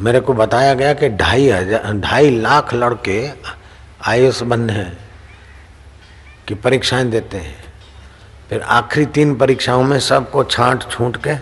[0.00, 3.28] मेरे को बताया गया कि ढाई हज़ार, ढाई लाख लड़के
[4.02, 4.98] आई बनने हैं
[6.48, 7.56] की परीक्षाएँ देते हैं।
[8.48, 11.34] फिर आखिरी तीन परीक्षाओं में सबको छांट छूट के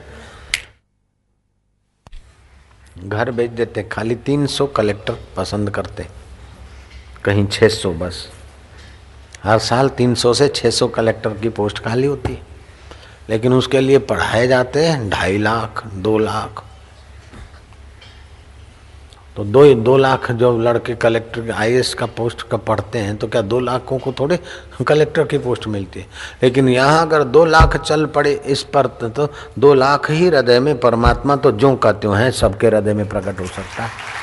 [2.99, 6.07] घर भेज देते खाली तीन सौ कलेक्टर पसंद करते
[7.25, 8.27] कहीं छह सौ बस।
[9.43, 12.49] हर साल 300 से 600 कलेक्टर की पोस्ट खाली होती है।
[13.31, 16.65] लेकिन उसके लिए पढ़ाए जाते हैं ढाई लाख, दो लाख।
[19.37, 23.43] तो दो दो लाख जो लड़के कलेक्टर आई का पोस्ट का पढ़ते हैं तो क्या
[23.43, 24.39] दो लाखों को थोड़े
[24.87, 26.07] कलेक्टर की पोस्ट मिलती है?
[26.43, 29.29] लेकिन यहाँ अगर दो लाख चल पड़े इस पर तो
[29.59, 33.41] दो लाख ही हृदय में परमात्मा तो जो का त्यों है, सबके हृदय में प्रकट
[33.41, 34.20] हो सकता है।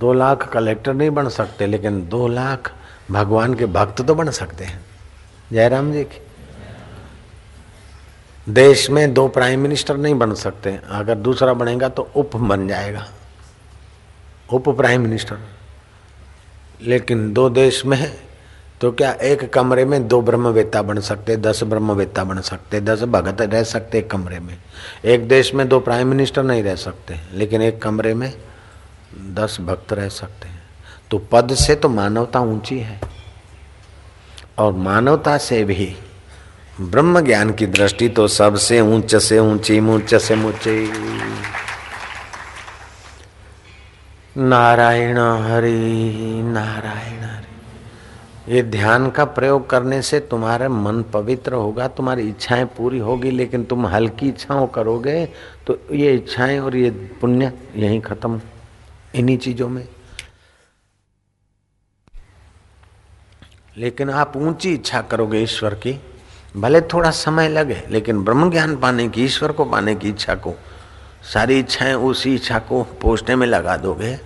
[0.00, 2.72] दो लाख कलेक्टर नहीं बन सकते, लेकिन दो लाख
[3.10, 4.80] भगवान के भक्त तो बन सकते हैं।
[5.52, 6.20] जयराम जी की।
[8.48, 13.06] देश में दो प्राइम मिनिस्टर नहीं बन सकते, अगर दूसरा बनेगा तो उप बन जाएगा।
[14.52, 15.38] उप प्राइम मिनिस्टर।
[16.82, 18.12] लेकिन दो देश में
[18.80, 23.40] तो क्या एक कमरे में दो ब्रह्मवेत्ता बन सकते, दस ब्रह्मवेत्ता बन सकते, दस भगत
[23.42, 24.56] रह सकते एक कमरे में?
[25.04, 28.32] एक देश में दो प्राइम मिनिस्टर नहीं रह सकते, लेकिन एक कमरे में
[29.34, 30.62] दस भक्त रह सकते हैं।
[31.10, 33.00] तो पद से तो मानवता ऊँची है।
[34.58, 35.94] और मानवता से भी
[36.80, 40.92] ब्रह्म ज्ञान की दृष्टि तो सबसे ऊंच से ऊँची ऊंच से ऊँची
[44.36, 52.28] नारायण हरि नारायण हरि। ये ध्यान का प्रयोग करने से तुम्हारा मन पवित्र होगा, तुम्हारी
[52.28, 55.24] इच्छाएँ पूरी होगी, लेकिन तुम हल्की इच्छाओं करोगे
[55.66, 58.40] तो ये इच्छाएँ और ये पुण्य यहीं खत्म।
[59.14, 59.86] इन्हीं चीज़ों में।
[63.76, 65.92] लेकिन आप ऊँची इच्छा करोगे ईश्वर की,
[66.56, 70.54] भले थोड़ा समय लगे, लेकिन ब्रह्म ज्ञान पाने की, ईश्वर को पाने की इच्छा को,
[71.24, 74.16] सारी इच्छाएँ उसी इच्छा को पोषने में लगा दोगे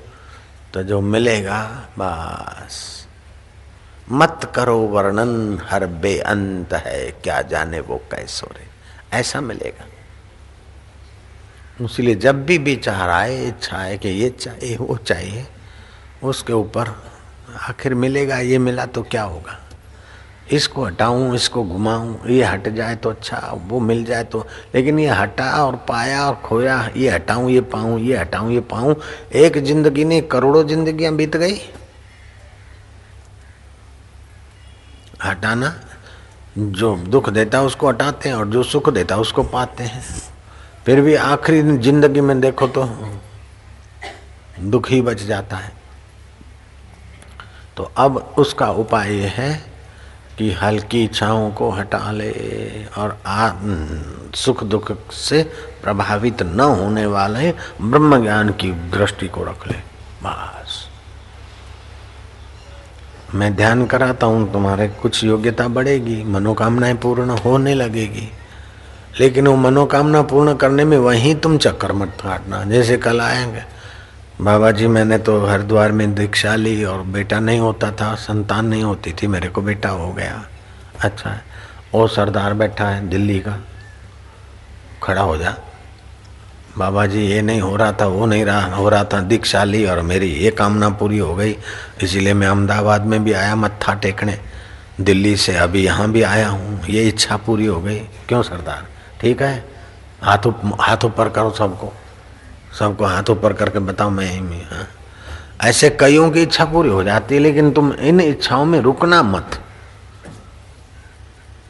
[0.74, 3.06] तो जो मिलेगा, बस।
[4.10, 8.66] मत करो वर्णन, हर बेअंत है, क्या जाने वो कैसो रे
[9.18, 9.86] ऐसा मिलेगा।
[11.80, 15.46] इसलिए जब भी विचार आए, इच्छा है कि ये चाहिए, वो चाहिए,
[16.22, 16.88] उसके ऊपर
[17.68, 19.58] आखिर मिलेगा, ये मिला तो क्या होगा?
[20.52, 25.08] इसको हटाऊं, इसको घुमाऊं, ये हट जाए तो अच्छा वो मिल जाए तो। लेकिन ये
[25.08, 28.96] हटा और पाया और खोया, ये हटाऊं, ये पाऊँ, ये हटाऊं, ये पाऊँ,
[29.34, 31.60] एक ज़िंदगी ने करोड़ों जिंदगियाँ बीत गई।
[35.24, 35.74] हटाना,
[36.58, 40.02] जो दुख देता है उसको हटाते हैं और जो सुख देता है उसको पाते हैं।
[40.86, 42.84] फिर भी आखिरी ज़िंदगी में देखो तो
[44.60, 45.72] दुख ही बच जाता है।
[47.76, 49.52] तो अब उसका उपाय यह है
[50.38, 52.30] कि हल्की इच्छाओं को हटा ले
[52.98, 53.50] और आ,
[54.34, 55.42] सुख दुख से
[55.82, 59.78] प्रभावित न होने वाले ब्रह्म ज्ञान की दृष्टि को रख ले
[60.24, 60.86] बस।
[63.34, 68.28] मैं ध्यान कराता हूँ तुम्हारे कुछ योग्यता बढ़ेगी मनोकामनाएँ पूर्ण होने लगेगी।
[69.20, 73.62] लेकिन वो मनोकामना पूर्ण करने में वहीं तुम चक्कर मत काटना जैसे कल आएँगे।
[74.40, 78.82] बाबा जी मैंने तो हरिद्वार में दीक्षा ली और बेटा नहीं होता था, संतान नहीं
[78.82, 80.44] होती थी, मेरे को बेटा हो गया।
[81.00, 81.42] अच्छा है
[81.94, 83.56] वो सरदार बैठा है दिल्ली का,
[85.02, 85.56] खड़ा हो जा।
[86.78, 89.84] बाबा जी ये नहीं हो रहा था, वो नहीं रहा, हो रहा था दीक्षा ली
[89.86, 91.56] और मेरी ये कामना पूरी हो गई।
[92.02, 94.38] इसीलिए मैं अहमदाबाद में भी आया, मत्था टेकने।
[95.00, 97.98] दिल्ली से अभी यहाँ भी आया हूँ, ये इच्छा पूरी हो गई।
[98.28, 98.86] क्यों सरदार?
[99.20, 99.64] ठीक है?
[100.22, 100.46] हाथ
[100.80, 101.92] हाथ ऊपर करो सबको।
[102.78, 104.86] सबको हाथ ऊपर करके बताओ, मैं ही में हाँ।
[105.62, 109.60] ऐसे कईयों की इच्छा पूरी हो जाती है, लेकिन तुम इन इच्छाओं में रुकना मत।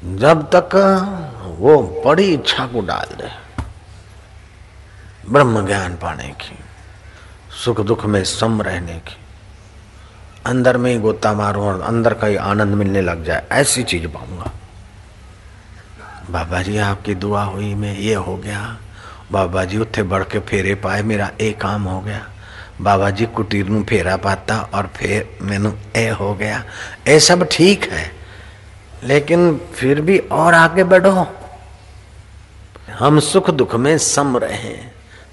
[0.04, 0.74] जब तक
[1.59, 3.30] वो बड़ी इच्छा को डाल दे।
[5.30, 6.59] ब्रह्म ज्ञान पाने की,
[7.64, 9.16] सुख दुख में सम रहने की,
[10.46, 14.07] अंदर में ही गोता मारो और अंदर का ही आनंद मिलने लग जाए, ऐसी चीज़
[14.07, 14.50] पाऊँगा।
[16.30, 18.60] बाबा जी, आपकी दुआ हुई, मैं ये हो गया।
[19.32, 22.26] बाबा जी उत्थे बढ़ के फेरे पाए, मेरा ए काम हो गया।
[22.80, 26.62] बाबा जी, कुटीर ਨੂੰ फेरा पाता और फिर मैनू ए हो गया।
[27.08, 28.10] ये सब ठीक है,
[29.04, 31.26] लेकिन फिर भी और आगे बढ़ो।
[32.98, 34.74] हम सुख दुख में सम रहे,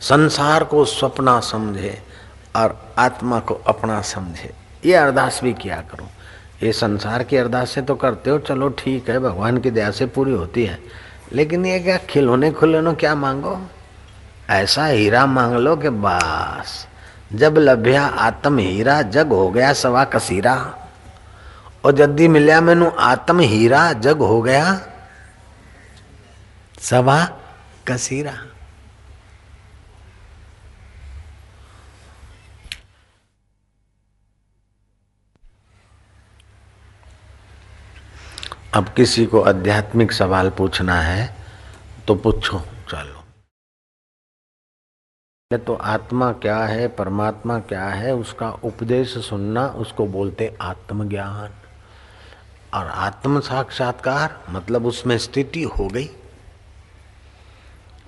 [0.01, 1.97] संसार को सपना समझे
[2.55, 4.53] और आत्मा को अपना समझे।
[4.85, 6.09] ये अरदास भी किया करो।
[6.63, 10.31] ये संसार की अरदास तो करते हो, चलो ठीक है, भगवान की दया से पूरी
[10.31, 10.79] होती है।
[11.33, 13.61] लेकिन ये क्या खिलौने खुलौने क्या मांगो?
[14.49, 16.87] ऐसा हीरा मांग लो कि बस,
[17.33, 20.77] जब लभ्या आत्म हीरा, जग हो गया सवा कसीरा।
[21.85, 24.81] और जद्दी मिलया मैनू आत्म हीरा, जग हो गया
[26.79, 27.27] सवा
[27.87, 28.33] कसीरा।
[38.73, 41.35] अब किसी को आध्यात्मिक सवाल पूछना है
[42.07, 43.23] तो पूछो, चलो।
[45.57, 51.51] तो आत्मा क्या है, परमात्मा क्या है, उसका उपदेश सुनना, उसको बोलते आत्मज्ञान।
[52.73, 56.09] और आत्म साक्षात्कार मतलब उसमें स्थिति हो गई।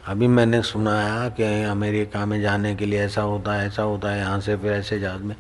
[0.08, 4.20] अभी मैंने सुनाया कि अमेरिका में जाने के लिए ऐसा होता है, ऐसा होता है,
[4.20, 5.36] यहाँ से फिर ऐसे जहाज़ में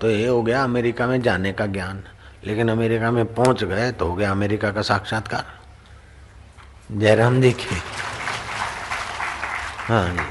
[0.00, 2.04] तो ये हो गया अमेरिका में जाने का ज्ञान।
[2.44, 5.46] लेकिन अमेरिका में पहुँच गए तो हो गया अमेरिका का साक्षात्कार।
[6.92, 7.76] जयराम की
[9.86, 10.26] हाँ जी।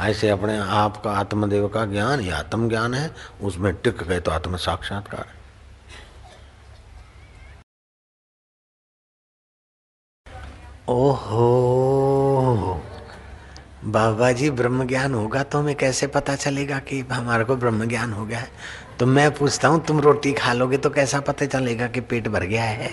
[0.00, 3.10] ऐसे अपने आप का आत्मदेव का ज्ञान, या आत्म ज्ञान है,
[3.42, 5.36] उसमें टिक गए तो आत्म साक्षात्कार है
[10.88, 12.82] ओहो।
[13.88, 18.12] बाबा जी ब्रह्म ज्ञान होगा तो हमें कैसे पता चलेगा कि हमारे को ब्रह्म ज्ञान
[18.12, 18.48] हो गया है?
[18.98, 22.44] तो मैं पूछता हूँ, तुम रोटी खा लोगे तो कैसा पता चलेगा कि पेट भर
[22.44, 22.90] गया है?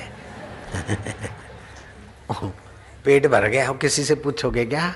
[3.05, 4.93] पेट भर गया हो, किसी से पूछोगे क्या?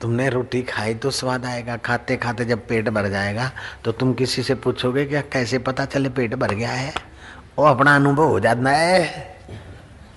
[0.00, 3.50] तुमने रोटी खाई तो स्वाद आएगा, खाते खाते जब पेट भर जाएगा
[3.84, 6.94] तो तुम किसी से पूछोगे क्या, कैसे पता चले पेट भर गया है?
[7.58, 9.38] वो अपना अनुभव हो जाता है।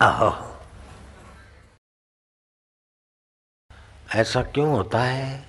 [0.01, 0.52] आहो।
[4.15, 5.43] ऐसा क्यों होता है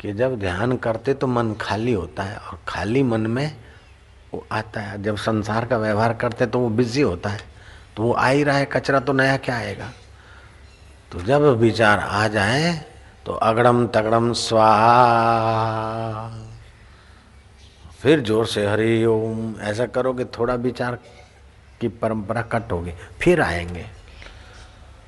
[0.00, 3.56] कि जब ध्यान करते तो मन खाली होता है और खाली मन में
[4.34, 7.40] वो आता है। जब संसार का व्यवहार करते तो वो बिज़ी होता है
[7.96, 9.90] तो वो आ ही रहा है, कचरा तो नया क्या आएगा?
[11.12, 12.72] तो जब विचार आ जाए
[13.26, 16.28] तो अगड़म तगड़म स्वाहा,
[18.00, 20.98] फिर ज़ोर से हरि ओम, ऐसा करोगे थोड़ा विचार
[21.80, 23.84] की परंपरा कट होगी, फिर आएँगे।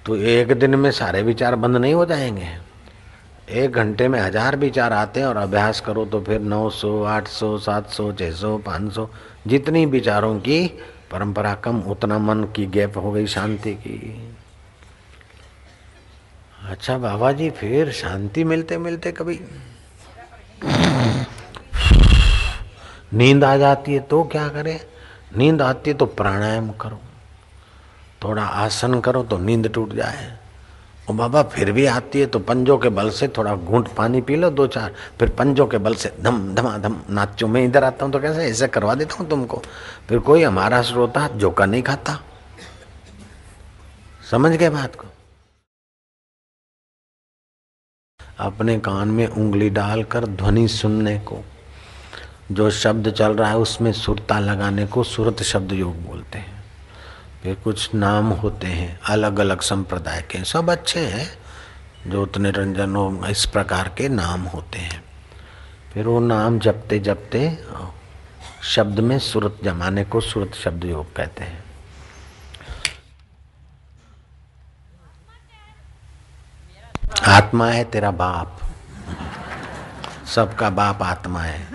[0.07, 2.49] तो एक दिन में सारे विचार बंद नहीं हो जाएँगे।
[3.49, 8.11] एक घंटे में हज़ार विचार आते हैं और अभ्यास करो तो फिर 900, 800, 700,
[8.13, 9.07] 600, 500
[9.47, 10.67] जितनी विचारों की
[11.11, 13.99] परंपरा कम उतना मन की गैप हो गई शांति की।
[16.69, 19.39] अच्छा बाबा जी फिर शांति मिलते मिलते कभी।
[23.15, 24.81] नींद आ जाती है तो क्या करें?
[25.37, 27.01] नींद आती है तो प्राणायाम करो।
[28.25, 30.33] थोड़ा आसन करो तो नींद टूट जाए।
[31.09, 34.37] ओ बाबा फिर भी आती है तो पंजों के बल से थोड़ा घूंट पानी पी
[34.37, 38.05] लो, दो चार, फिर पंजों के बल से धम धमा धम नाचो मैं इधर आता
[38.05, 39.63] हूँ तो कैसे, ऐसे करवा देता हूँ तुमको।
[40.09, 42.19] फिर कोई हमारा श्रोता जोका नहीं खाता।
[44.31, 45.07] समझ गए बात को?
[48.41, 51.43] अपने कान में उंगली डालकर ध्वनि सुनने को,
[52.53, 56.54] जो शब्द चल रहा है उसमें सुरता लगाने को सुरत शब्द योग बोलते हैं।
[57.45, 61.27] फिर कुछ नाम होते हैं अलग अलग संप्रदाय के। सब अच्छे हैं
[62.11, 65.05] ज्योत निरंजन इस प्रकार के नाम होते हैं।
[65.93, 67.65] फिर वो नाम जपते जपते
[68.63, 71.65] शब्द में सुरत, जमाने को सुरत शब्द योग कहते हैं।
[77.29, 78.61] आत्मा है तेरा बाप।
[80.27, 81.69] सबका बाप आत्मा है।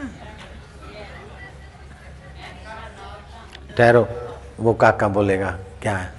[3.78, 4.29] ठहरो।
[4.60, 6.14] वो काका बोलेगा, क्या है?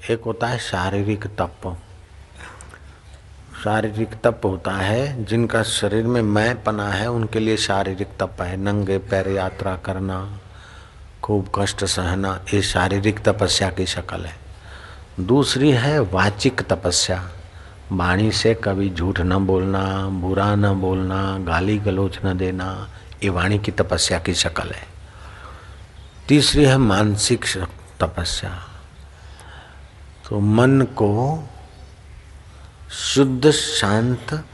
[0.00, 1.76] एक होता है शारीरिक तप।
[3.64, 8.56] शारीरिक तप होता है जिनका शरीर में मैं पना है, उनके लिए शारीरिक तप है।
[8.56, 10.40] नंगे पैर यात्रा करना,
[11.22, 14.36] खूब कष्ट सहना, ये शारीरिक तपस्या की शक्ल है।
[15.20, 17.22] दूसरी है वाचिक तपस्या।
[17.92, 22.88] वाणी से कभी झूठ न बोलना, बुरा न बोलना, गाली गलोच न देना,
[23.22, 24.93] ये वाणी की तपस्या की शक्ल है।
[26.28, 27.44] तीसरी है मानसिक
[28.00, 28.50] तपस्या।
[30.28, 31.44] तो मन को
[32.92, 34.44] शुद्ध, शांत,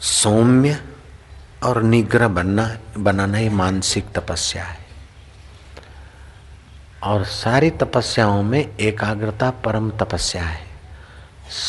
[0.00, 0.84] सौम्य
[1.62, 4.86] और निग्रह बनना, बनाना ही मानसिक तपस्या है।
[7.02, 10.66] और सारी तपस्याओं में एकाग्रता परम तपस्या है।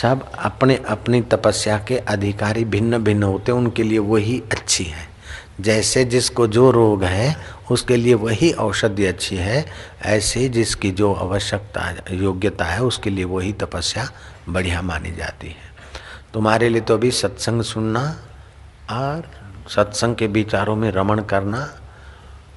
[0.01, 5.12] सब अपने अपनी तपस्या के अधिकारी भिन्न भिन्न होते उनके लिए वही अच्छी है।
[5.61, 7.35] जैसे जिसको जो रोग है,
[7.71, 9.65] उसके लिए वही औषधि अच्छी है,
[10.01, 14.09] ऐसे जिसकी जो आवश्यकता, योग्यता है, उसके लिए वही तपस्या
[14.49, 15.73] बढ़िया मानी जाती है।
[16.33, 18.19] तुम्हारे लिए तो अभी सत्संग सुनना
[18.91, 19.23] और
[19.69, 21.69] सत्संग के विचारों में रमण करना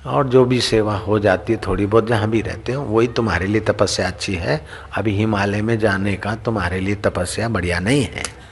[0.07, 3.47] और जो भी सेवा हो जाती है, थोड़ी बहुत जहाँ भी रहते हो, वही तुम्हारे
[3.47, 8.46] लिए तपस्या अच्छी है। अभी हिमालय में जाने का तुम्हारे लिए तपस्या बढ़िया नहीं है।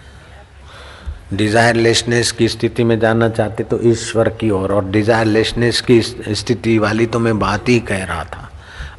[1.33, 6.79] डिजायरलेसनेस की स्थिति में जाना चाहते तो ईश्वर की ओर और, और डिजायरलेसनेस की स्थिति
[6.79, 8.51] वाली तो मैं बात ही कह रहा था।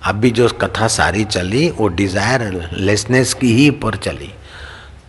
[0.04, 4.34] अभी जो कथा सारी चली वो डिजायरलेसनेस की ही पर चली।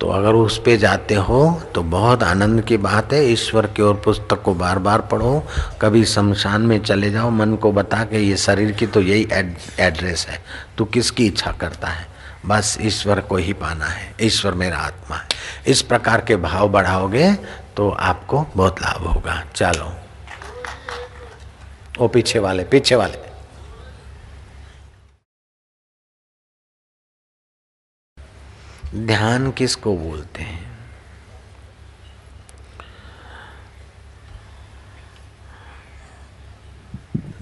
[0.00, 3.94] तो अगर उस पे जाते हो तो बहुत आनंद की बात है। ईश्वर की ओर
[3.94, 5.46] पुस्तक को बार बार पढ़ो
[5.80, 9.28] कभी शमशान में चले जाओ मन को बता के ये शरीर की तो यही
[9.80, 10.42] एड्रेस है।
[10.78, 12.15] तू किसकी इच्छा करता है?
[12.46, 15.28] बस ईश्वर को ही पाना है, ईश्वर मेरा आत्मा है।
[15.66, 17.34] इस प्रकार के भाव बढ़ाओगे
[17.76, 19.92] तो आपको बहुत लाभ होगा। चलो।
[21.98, 23.26] वो पीछे वाले पीछे वाले।
[29.06, 30.65] ध्यान किसको बोलते हैं?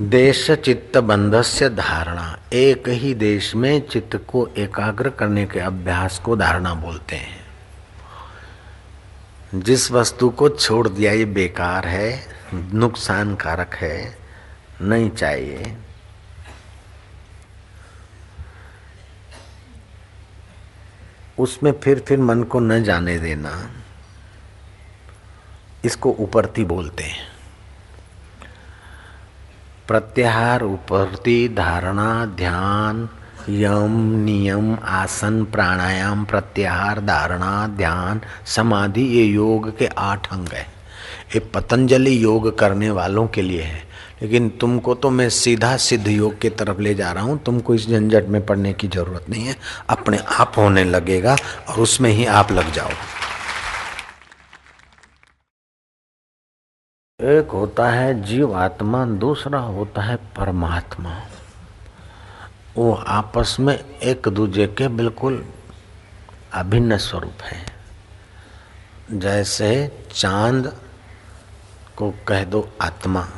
[0.05, 6.37] देश चित्त बंधस्य धारणा। एक ही देश में चित्त को एकाग्र करने के अभ्यास को
[6.37, 7.45] धारणा बोलते हैं।
[9.55, 14.19] जिस वस्तु को छोड़ दिया ये बेकार है नुकसान कारक है,
[14.83, 15.77] नहीं चाहिए।
[21.39, 23.71] उसमें फिर फिर मन को न जाने देना,
[25.85, 27.34] इसको उपरती बोलते हैं।
[29.89, 33.09] प्रत्याहार उपरती धारणा ध्यान,
[33.49, 40.67] यम नियम आसन प्राणायाम प्रत्याहार धारणा ध्यान, समाधि ये योग के आठ अंग हैं।
[41.35, 46.41] ये पतंजलि योग करने वालों के लिए है। लेकिन तुमको तो मैं सीधा सिद्ध योग
[46.41, 49.57] की तरफ़ ले जा रहा हूँ। तुमको इस झंझट में पड़ने की ज़रूरत नहीं है।
[49.89, 51.37] अपने आप होने लगेगा
[51.69, 52.91] और उसमें ही आप लग जाओ।
[57.21, 61.21] एक होता है जीव आत्मा, दूसरा होता है परमात्मा।
[62.77, 65.47] वो आपस में एक दूजे के बिल्कुल
[66.53, 67.67] अभिन्न स्वरूप है।
[69.13, 70.77] जैसे चाँद
[71.97, 73.29] को कह दो आत्मा,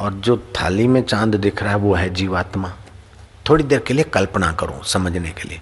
[0.00, 2.72] और जो थाली में चाँद दिख रहा है वो है जीवात्मा
[3.48, 5.60] थोड़ी देर के लिए कल्पना करो, समझने के लिए।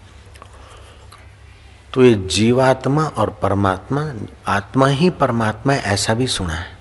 [1.95, 4.13] तो ये जीवात्मा और परमात्मा,
[4.47, 6.80] आत्मा ही परमात्मा है, ऐसा भी सुना है।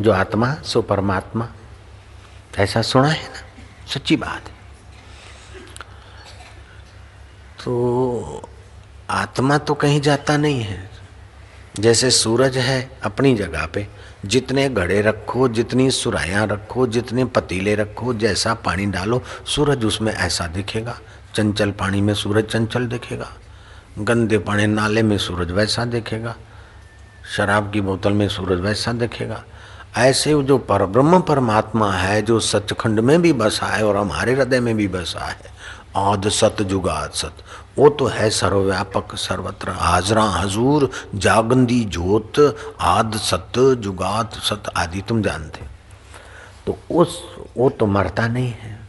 [0.00, 1.48] जो आत्मा, सो परमात्मा।
[2.58, 3.40] ऐसा सुना है ना,
[3.86, 4.58] सच्ची बात है।
[7.64, 8.48] तो
[9.10, 10.90] आत्मा तो कहीं जाता नहीं है।
[11.78, 13.88] जैसे सूरज है अपनी जगह पे,
[14.24, 20.46] जितने घड़े रखो, जितनी सुरायां रखो, जितने पतीले रखो, जैसा पानी डालो, सूरज उसमें ऐसा
[20.46, 20.98] दिखेगा।
[21.34, 23.32] चंचल पानी में सूरज चंचल दिखेगा।
[23.98, 26.36] गंदे पानी नाले में सूरज वैसा दिखेगा।
[27.36, 29.44] शराब की बोतल में सूरज वैसा दिखेगा।
[29.96, 34.60] ऐसे जो पर, ब्रह्म परमात्मा है, जो सचखंड में भी बसा है और हमारे हृदय
[34.60, 35.58] में भी बसा है,
[35.96, 37.34] आद सत जुगाद सत।
[37.78, 45.22] वो तो है सर्वव्यापक, सर्वत्र। हाजरा, हजूर, जागंदी जोत आद सत जुगात सत आदि तुम
[45.22, 45.60] जानते
[46.66, 47.22] तो उस,
[47.56, 48.80] वो तो मरता नहीं है।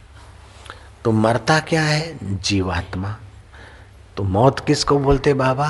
[1.04, 2.18] तो मरता क्या है?
[2.22, 3.16] जीवात्मा।
[4.16, 5.68] तो मौत किसको बोलते बाबा?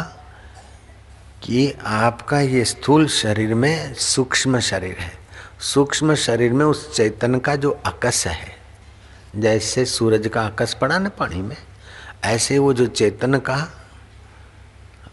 [1.43, 5.20] कि आपका ये स्थूल शरीर में सूक्ष्म शरीर है।
[5.61, 8.55] सूक्ष्म शरीर में उस चैतन्य का जो अकस है,
[9.37, 11.57] जैसे सूरज का अकस पड़ा ना पानी में,
[12.25, 13.57] ऐसे वो जो चेतन का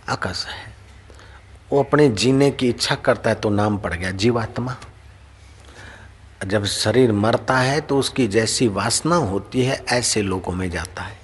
[0.09, 0.75] आकाश है,
[1.71, 4.75] वो अपने जीने की इच्छा करता है तो नाम पड़ गया जीवात्मा।
[6.45, 11.19] जब शरीर मरता है तो उसकी जैसी वासना होती है, ऐसे लोगों में जाता है।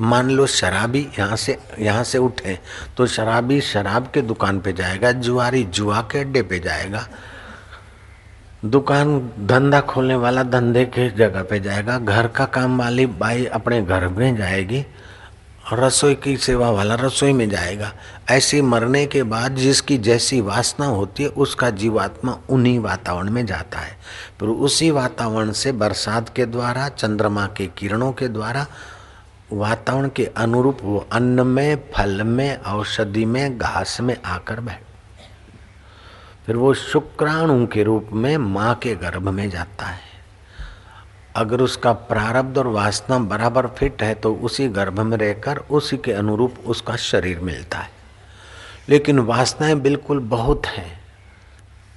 [0.00, 2.58] मान लो शराबी यहाँ से यहाँ से उठे
[2.96, 7.06] तो शराबी शराब के दुकान पे जाएगा, जुआरी जुआ के अड्डे पे जाएगा
[8.64, 13.82] दुकान धंधा खोलने वाला धंधे के जगह पे जाएगा। घर का काम वाली बाई अपने
[13.82, 14.86] घर में जाएगी,
[15.72, 17.92] रसोई की सेवा वाला रसोई में जाएगा।
[18.30, 23.78] ऐसे मरने के बाद जिसकी जैसी वासना होती है, उसका जीवात्मा उन्हीं वातावरण में जाता
[23.78, 23.96] है।
[24.40, 28.66] फिर उसी वातावरण से बरसात के द्वारा, चंद्रमा के किरणों के द्वारा,
[29.52, 34.87] वातावरण के अनुरूप वो अन्न में, फल में, औषधि में, घास में आकर बैठ
[36.48, 40.00] फिर वो शुक्राणु के रूप में माँ के गर्भ में जाता है।
[41.36, 46.12] अगर उसका प्रारब्ध और वासना बराबर फिट है तो उसी गर्भ में रहकर उसी के
[46.12, 47.90] अनुरूप उसका शरीर मिलता है।
[48.88, 51.00] लेकिन वासनाएँ बिल्कुल बहुत हैं,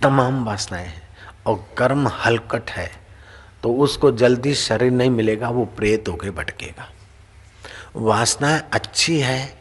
[0.02, 1.02] तमाम वासनाएँ हैं,
[1.46, 2.90] और कर्म हलकट है
[3.64, 6.90] तो उसको जल्दी शरीर नहीं मिलेगा, वो प्रेत होके भटकेगा।
[7.96, 9.61] वासनाएँ अच्छी है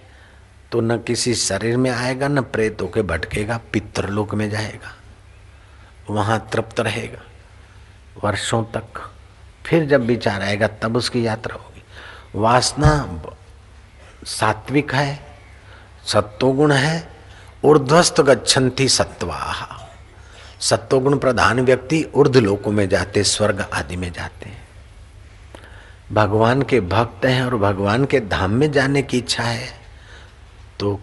[0.72, 4.94] तो न किसी शरीर में आएगा, न प्रेत होके भटकेगा, पितृलोक में जाएगा।
[6.10, 7.22] वहाँ तृप्त रहेगा।
[8.24, 9.10] वर्षों तक
[9.66, 11.82] फिर जब विचार आएगा, तब उसकी यात्रा होगी।
[12.34, 13.22] वासना
[14.24, 15.38] सात्विक है,
[16.06, 17.08] सत्वगुण है,
[17.64, 19.80] ऊर्ध्वस्त गच्छन्ति सत्वाह
[20.60, 24.68] सत्वगुण प्रधान व्यक्ति ऊर्ध लोकों में जाते, स्वर्ग आदि में जाते हैं।
[26.12, 29.80] भगवान के भक्त हैं और भगवान के धाम में जाने की इच्छा है।
[30.81, 31.01] तो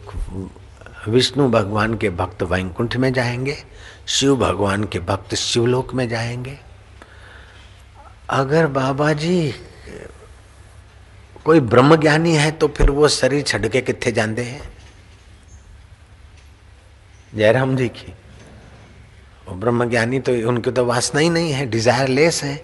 [1.08, 3.58] विष्णु भगवान के भक्त वैकुंठ में जाएँगे,
[4.08, 6.58] शिव भगवान के भक्त शिवलोक में जाएँगे।
[8.30, 9.54] अगर बाबा जी,
[11.46, 14.62] कोई ब्रह्म ज्ञानी है तो फिर वो शरीर छड़ के कितने जाते हैं?
[17.34, 18.14] जयराम जी की।
[19.48, 22.56] वो ब्रह्म ज्ञानी तो उनकी तो वासना ही नहीं है डिज़ायर लेस है।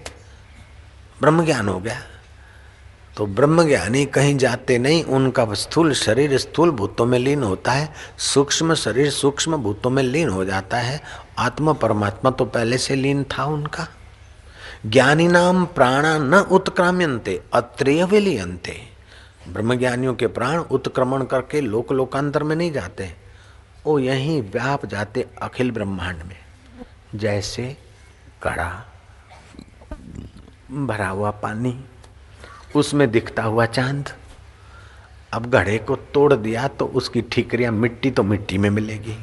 [1.20, 2.00] ब्रह्म ज्ञान हो गया।
[3.16, 7.94] तो ब्रह्म ज्ञानी कहीं जाते नहीं, उनका स्थूल शरीर स्थूल भूतों में लीन होता है,
[8.18, 11.00] सूक्ष्म शरीर सूक्ष्म भूतों में लीन हो जाता है।
[11.38, 13.88] आत्मा परमात्मा तो पहले से लीन था उनका।
[14.86, 18.80] ज्ञानी नाम प्राणा न उत्क्राम्यंते, अत्रेय विलियंते।
[19.48, 23.14] ब्रह्म ज्ञानियों के प्राण उत्क्रमण करके लोक लोकांतर में नहीं जाते।
[23.86, 26.36] वो यहीं व्याप जाते अखिल ब्रह्मांड में।
[27.14, 27.76] जैसे
[28.42, 28.84] कड़ा,
[30.72, 31.84] भरा हुआ पानी
[32.74, 34.08] उसमें दिखता हुआ चाँद।
[35.32, 39.16] अब घड़े को तोड़ दिया तो उसकी ठीकरियाँ मिट्टी तो मिट्टी में मिलेगी।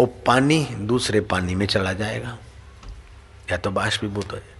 [0.00, 2.38] वो पानी दूसरे पानी में चला जाएगा।
[3.50, 4.50] या तो बाष्पीभूत हो जाए।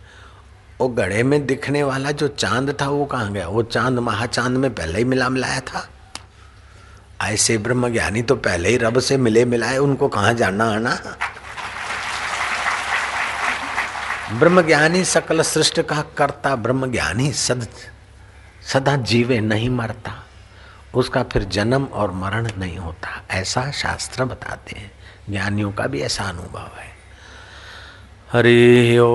[0.81, 3.49] वो गढ़े में दिखने वाला जो चाँद था वो कहाँ गया?
[3.49, 5.89] वो चाँद महाचांद में पहले ही मिला मिलाया था।
[7.23, 10.99] ऐसे ब्रह्म ज्ञानी तो पहले ही रब से मिले मिलाए, उनको कहाँ जाना आना?
[14.31, 17.69] ब्रह्मज्ञानी सकल सृष्ट का कर्ता ब्रह्मज्ञानी सद
[18.73, 20.25] सदा जीवे नहीं मरता।
[20.95, 24.93] उसका फिर जन्म और मरण नहीं होता। ऐसा शास्त्र बताते हैं।
[25.31, 26.93] ज्ञानियों का भी ऐसा अनुभव है।
[28.33, 29.13] हरि ओ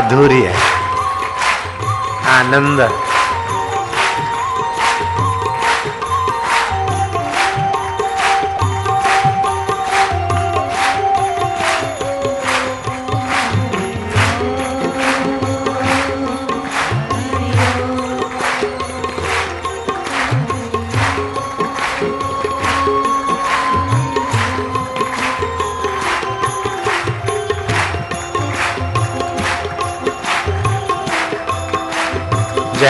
[0.00, 0.52] माधुर्य
[2.36, 3.09] आनंद।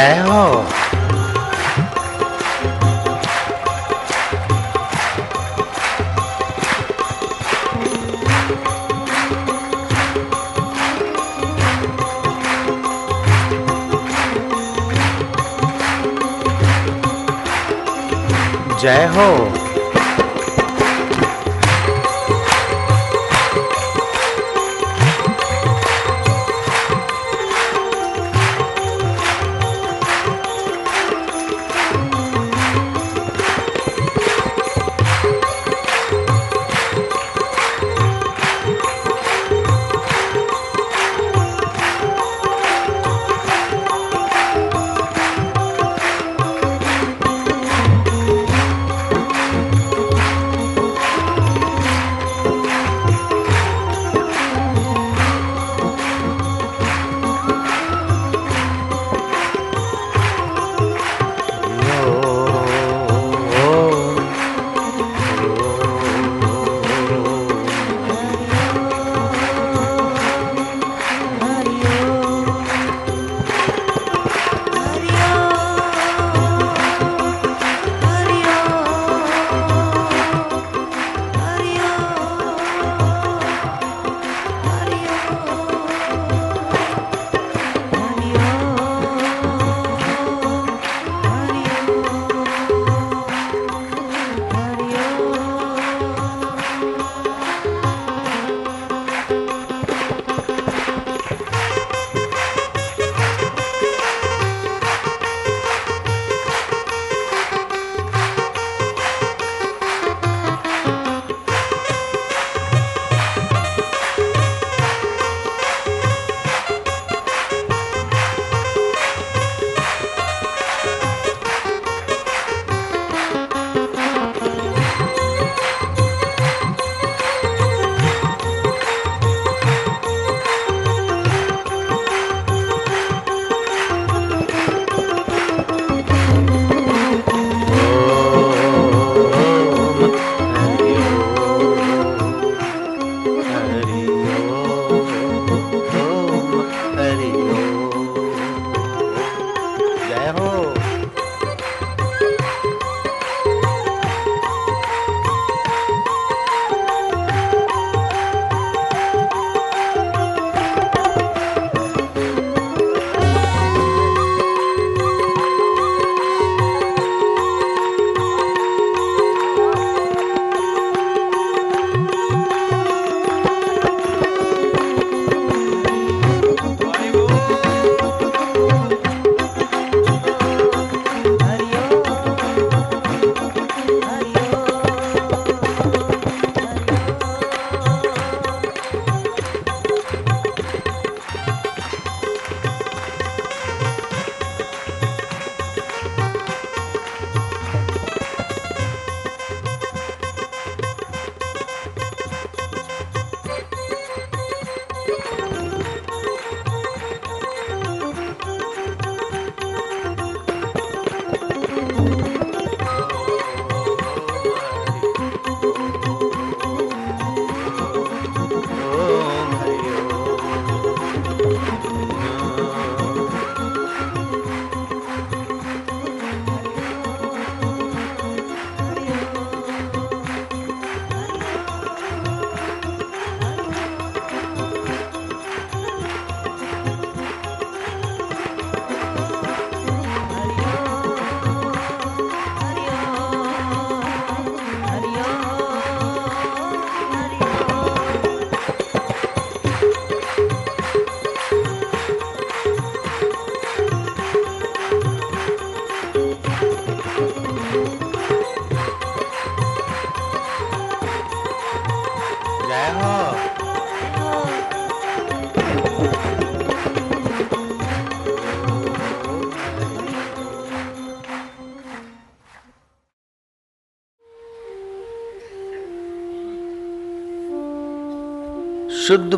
[0.01, 0.45] जय हो।
[18.81, 19.60] जय हो।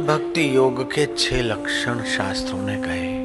[0.06, 3.22] भक्ति योग के छह लक्षण शास्त्रों ने कहे।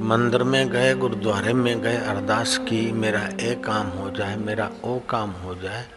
[0.00, 4.98] मंदिर में गए, गुरुद्वारे में गए, अरदास की, मेरा ए काम हो जाए, मेरा ओ
[4.98, 5.88] काम हो जाए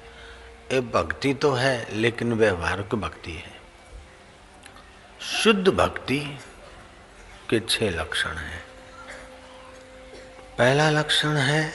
[0.74, 3.60] ये भक्ति तो है, लेकिन व्यवहारिक भक्ति है।
[5.44, 6.38] शुद्ध भक्ति
[7.50, 8.64] के छह लक्षण हैं।
[10.58, 11.74] पहला लक्षण है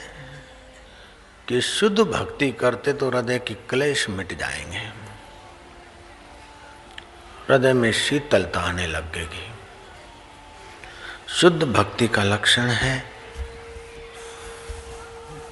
[1.47, 5.04] कि शुद्ध भक्ति करते तो हृदय की क्लेश मिट जाएँगे।
[7.49, 9.51] हृदय में शीतलता आने लगेगी
[11.29, 13.11] शुद्ध भक्ति का लक्षण है,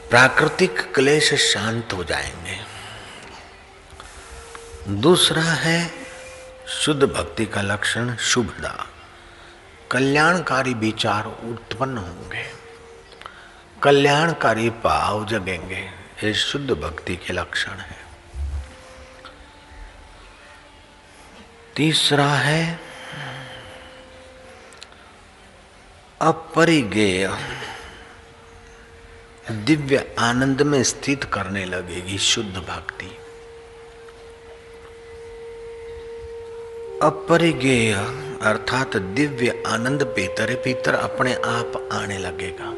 [0.10, 2.60] प्राकृतिक क्लेश शांत हो जाएँगे।
[4.90, 5.92] दूसरा है,
[6.68, 8.88] शुद्ध भक्ति का लक्षण शुभदा।
[9.92, 12.46] कल्याणकारी विचार उत्पन्न होंगे।
[13.84, 15.90] कल्याणकारी भाव जगेंगे,
[16.24, 18.03] ये शुद्ध भक्ति के लक्षण है।
[21.76, 22.80] तीसरा है,
[26.22, 27.38] अपरिगेय।
[29.52, 33.06] दिव्य आनंद में स्थित करने लगेगी शुद्ध भक्ति।
[37.02, 37.94] अपरिगेय,
[38.42, 42.74] अर्थात दिव्य आनंद भीतर भीतर अपने आप आने लगेगा।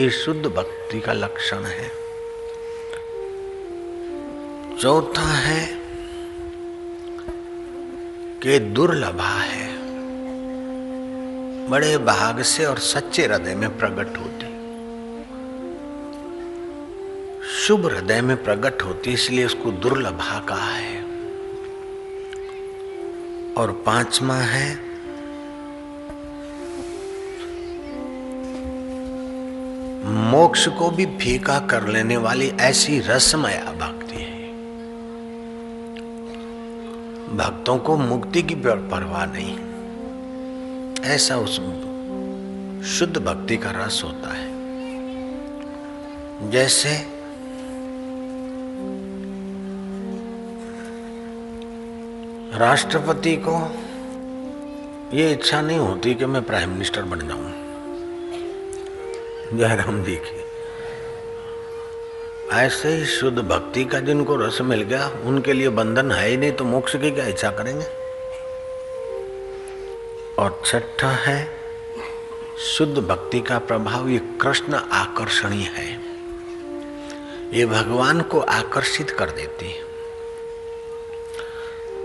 [0.00, 1.88] ये शुद्ध भक्ति का लक्षण है।
[4.78, 5.79] चौथा है
[8.42, 9.68] कि दुर्लभा है।
[11.68, 14.46] बड़े भाग से और सच्चे हृदय में प्रकट होती।
[17.48, 21.02] शुभ हृदय में प्रकट होती, इसलिए उसको दुर्लभा कहा है।
[23.56, 24.90] और पांचवा है,
[30.30, 34.40] मोक्ष को भी फीका कर लेने वाली ऐसी रसमया भक्ति है
[37.32, 39.58] भक्तों को मुक्ति की परवाह नहीं।
[41.04, 41.56] ऐसा उस
[42.88, 44.50] शुद्ध भक्ति का रस होता है।
[46.50, 47.20] जैसे
[52.58, 53.56] राष्ट्रपति को
[55.16, 57.52] ये इच्छा नहीं होती कि मैं प्राइम मिनिस्टर बन जाऊँ।
[59.58, 60.39] जयराम जी की।
[62.52, 66.52] ऐसे ही शुद्ध भक्ति का जिनको रस मिल गया, उनके लिए बंधन है ही नहीं
[66.52, 67.86] तो मोक्ष की क्या इच्छा करेंगे?
[70.38, 71.48] और छठा है,
[72.58, 76.00] शुद्ध भक्ति का प्रभाव, ये कृष्ण आकर्षणीय है।
[77.52, 79.90] ये भगवान को आकर्षित कर देती है।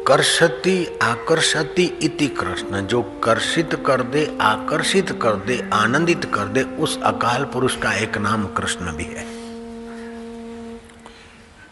[0.07, 7.01] कर्षति आकर्षति इति कृष्ण, जो कर्षित कर दे, आकर्षित कर दे, आनंदित कर दे, उस
[7.03, 9.34] अकाल पुरुष का एक नाम कृष्ण भी है।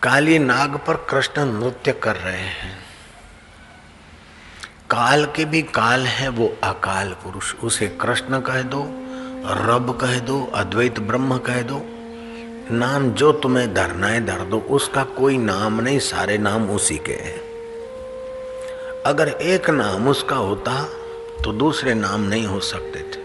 [0.04, 2.78] काली नाग पर कृष्ण नृत्य कर रहे हैं।
[4.90, 8.82] काल के भी काल है, वो अकाल पुरुष। उसे कृष्ण कह दो,
[9.68, 11.80] रब कह दो, अद्वैत ब्रह्म कह दो।
[12.72, 17.14] नाम जो तुम्हें धरना है, धर दो। उसका कोई नाम नहीं, सारे नाम उसी के
[17.14, 17.40] हैं।
[19.06, 20.84] अगर एक नाम उसका होता
[21.44, 23.24] तो दूसरे नाम नहीं हो सकते थे।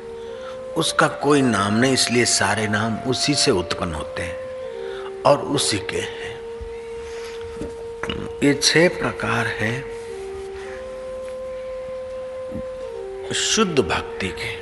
[0.72, 6.00] उसका कोई नाम नहीं, इसलिए सारे नाम उसी से उत्पन्न होते हैं और उसी के
[6.00, 6.37] हैं।
[8.42, 9.72] ये छह प्रकार है
[13.34, 14.57] शुद्ध भक्ति के।